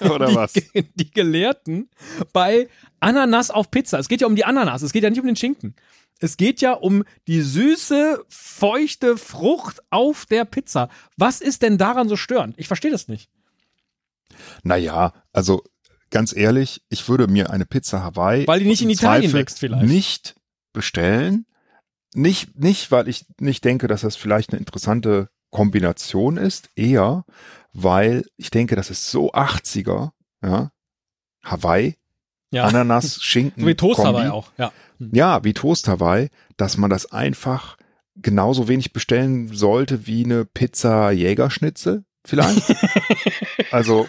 [0.00, 1.88] denn Oder die, die Gelehrten
[2.32, 2.68] bei
[3.00, 3.98] Ananas auf Pizza?
[4.00, 5.76] Es geht ja um die Ananas, es geht ja nicht um den Schinken.
[6.18, 10.88] Es geht ja um die süße, feuchte Frucht auf der Pizza.
[11.16, 12.54] Was ist denn daran so störend?
[12.58, 13.30] Ich verstehe das nicht.
[14.62, 15.62] Naja, also
[16.10, 19.58] ganz ehrlich, ich würde mir eine Pizza Hawaii Weil die nicht in Italien Zweifel wächst
[19.58, 19.86] vielleicht.
[19.86, 20.34] nicht
[20.72, 21.46] bestellen.
[22.14, 27.24] Nicht, nicht, weil ich nicht denke, dass das vielleicht eine interessante Kombination ist, eher,
[27.72, 30.12] weil ich denke, das ist so 80er,
[30.42, 30.70] ja.
[31.42, 31.96] Hawaii,
[32.56, 32.64] Ja.
[32.64, 33.62] Ananas, Schinken.
[33.62, 34.12] so wie Toast Kombi.
[34.12, 34.72] dabei auch, ja.
[34.98, 37.76] Ja, wie Toast Hawaii, dass man das einfach
[38.16, 42.74] genauso wenig bestellen sollte wie eine Pizza Jägerschnitzel vielleicht.
[43.70, 44.06] also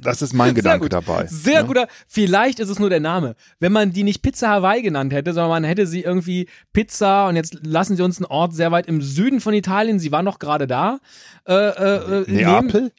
[0.00, 0.92] das ist mein Sehr Gedanke gut.
[0.92, 1.26] dabei.
[1.26, 1.62] Sehr ja?
[1.62, 3.34] guter, vielleicht ist es nur der Name.
[3.58, 7.36] Wenn man die nicht Pizza Hawaii genannt hätte, sondern man hätte sie irgendwie Pizza und
[7.36, 10.38] jetzt lassen sie uns einen Ort sehr weit im Süden von Italien, sie war noch
[10.38, 11.00] gerade da.
[11.46, 12.30] Äh, äh, äh.
[12.30, 12.92] Neapel?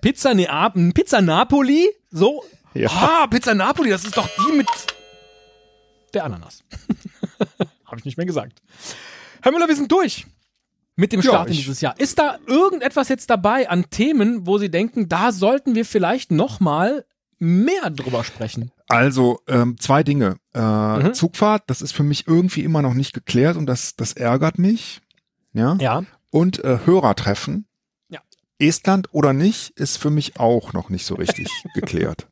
[0.00, 2.44] Pizza Neapel, Pizza Napoli, so.
[2.74, 2.88] Ja.
[2.90, 4.68] Ah, Pizza Napoli, das ist doch die mit
[6.14, 6.62] der Ananas.
[7.84, 8.62] Habe ich nicht mehr gesagt.
[9.42, 10.26] Herr Müller, wir sind durch
[10.96, 11.98] mit dem Ja, Start in ich- dieses Jahr.
[11.98, 16.60] Ist da irgendetwas jetzt dabei an Themen, wo Sie denken, da sollten wir vielleicht noch
[16.60, 17.04] mal
[17.38, 18.70] mehr drüber sprechen?
[18.88, 20.36] Also ähm, zwei Dinge.
[20.54, 21.14] Äh, Mhm.
[21.14, 25.00] Zugfahrt, das ist für mich irgendwie immer noch nicht geklärt und das, das ärgert mich.
[25.52, 25.76] Ja.
[25.80, 26.04] Ja.
[26.30, 27.66] Und äh, Hörertreffen.
[28.60, 32.28] Estland oder nicht, ist für mich auch noch nicht so richtig geklärt.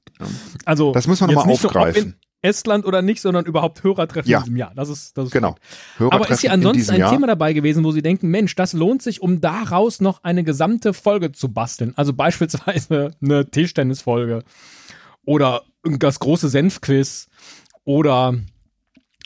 [0.64, 2.16] Also Das müssen wir nochmal aufgreifen.
[2.40, 4.38] Estland oder nicht, sondern überhaupt Hörertreffen Ja.
[4.38, 4.72] in diesem Jahr.
[4.76, 5.56] Das ist, das ist Genau.
[5.98, 7.10] Aber ist hier ansonsten ein Jahr.
[7.12, 10.94] Thema dabei gewesen, wo Sie denken, Mensch, das lohnt sich, um daraus noch eine gesamte
[10.94, 11.94] Folge zu basteln?
[11.96, 14.44] Also beispielsweise eine Tischtennisfolge
[15.24, 17.26] oder das große Senfquiz
[17.84, 18.34] oder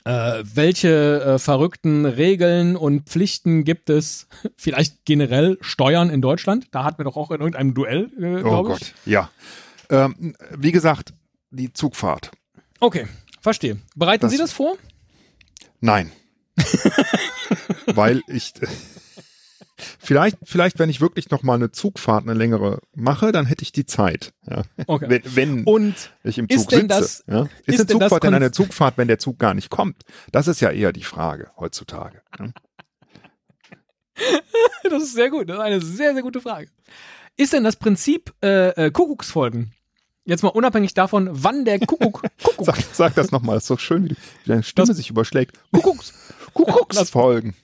[0.05, 4.27] äh, welche äh, verrückten Regeln und Pflichten gibt es?
[4.57, 6.67] Vielleicht generell Steuern in Deutschland?
[6.73, 8.67] Da hatten wir doch auch in irgendeinem Duell, äh, Oh ich.
[8.69, 9.31] Gott, ja.
[9.91, 11.13] Ähm, wie gesagt,
[11.51, 12.31] die Zugfahrt.
[12.81, 13.07] Okay,
[13.41, 13.77] verstehe.
[13.95, 14.77] Bereiten Das- Sie das vor?
[15.81, 16.13] Nein.
[17.87, 18.53] Weil ich
[19.99, 23.73] vielleicht, vielleicht, wenn ich wirklich noch mal eine Zugfahrt, eine längere mache, dann hätte ich
[23.73, 24.33] die Zeit.
[24.49, 24.63] Ja.
[24.87, 25.07] Okay.
[25.09, 26.89] Wenn, wenn Und ich im ist Zug denn sitze.
[27.01, 27.43] das- ja.
[27.67, 30.03] ist Ist, eine Zugfahrt denn eine Zugfahrt, wenn der Zug gar nicht kommt?
[30.33, 32.23] Das ist ja eher die Frage heutzutage.
[32.39, 32.47] Ja.
[34.91, 35.49] Das ist sehr gut.
[35.49, 36.69] Das ist eine sehr, sehr gute Frage.
[37.37, 39.73] Ist denn das Prinzip äh, äh, Kuckucksfolgen?
[40.25, 42.67] Jetzt mal unabhängig davon, wann der Kuckuck Kuckuck.
[42.67, 45.59] Sag, sag das nochmal, das ist so schön, wie, wie deine Stimme Das- sich überschlägt.
[45.73, 46.13] Kuckucks,
[46.55, 47.55] Kuckucksfolgen.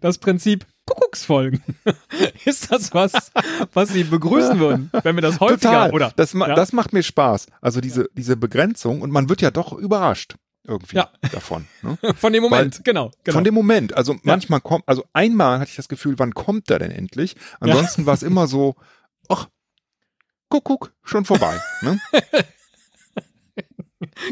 [0.00, 1.62] Das Prinzip Kuckucksfolgen.
[2.44, 3.30] Ist das was,
[3.74, 5.90] was Sie begrüßen würden, wenn wir das häufiger Total.
[5.92, 6.12] oder?
[6.16, 6.54] das, ma Ja.
[6.54, 7.46] das macht mir Spaß.
[7.60, 11.10] Also diese, diese Begrenzung und man wird ja doch überrascht irgendwie Ja.
[11.32, 11.66] davon.
[11.82, 11.98] Ne?
[12.16, 13.10] Von dem Moment, genau.
[13.24, 13.34] genau.
[13.36, 13.94] Von dem Moment.
[13.94, 17.36] Also manchmal kommt, also einmal hatte ich das Gefühl, wann kommt der denn endlich?
[17.60, 18.74] Ansonsten war es immer so,
[19.28, 19.48] ach,
[20.48, 21.60] guck, guck, schon vorbei.
[21.82, 22.00] Ne?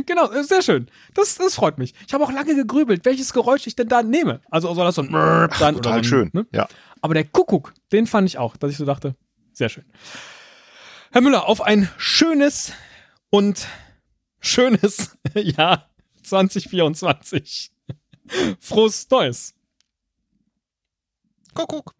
[0.06, 0.88] genau, äh, sehr schön.
[1.14, 1.94] Das, das freut mich.
[2.06, 4.40] Ich habe auch lange gegrübelt, welches Geräusch ich denn da nehme.
[4.50, 6.46] Also soll das so ein Mörp sein Ach, Total so, schön, ne?
[6.52, 6.68] ja.
[7.00, 9.14] Aber der Kuckuck, den fand ich auch, dass ich so dachte,
[9.52, 9.84] sehr schön.
[11.12, 12.72] Herr Müller, auf ein schönes
[13.30, 13.66] und
[14.40, 15.90] schönes Jahr
[16.22, 17.72] 2024.
[18.60, 19.54] Frohes Neues.
[21.54, 21.94] Kuckuck.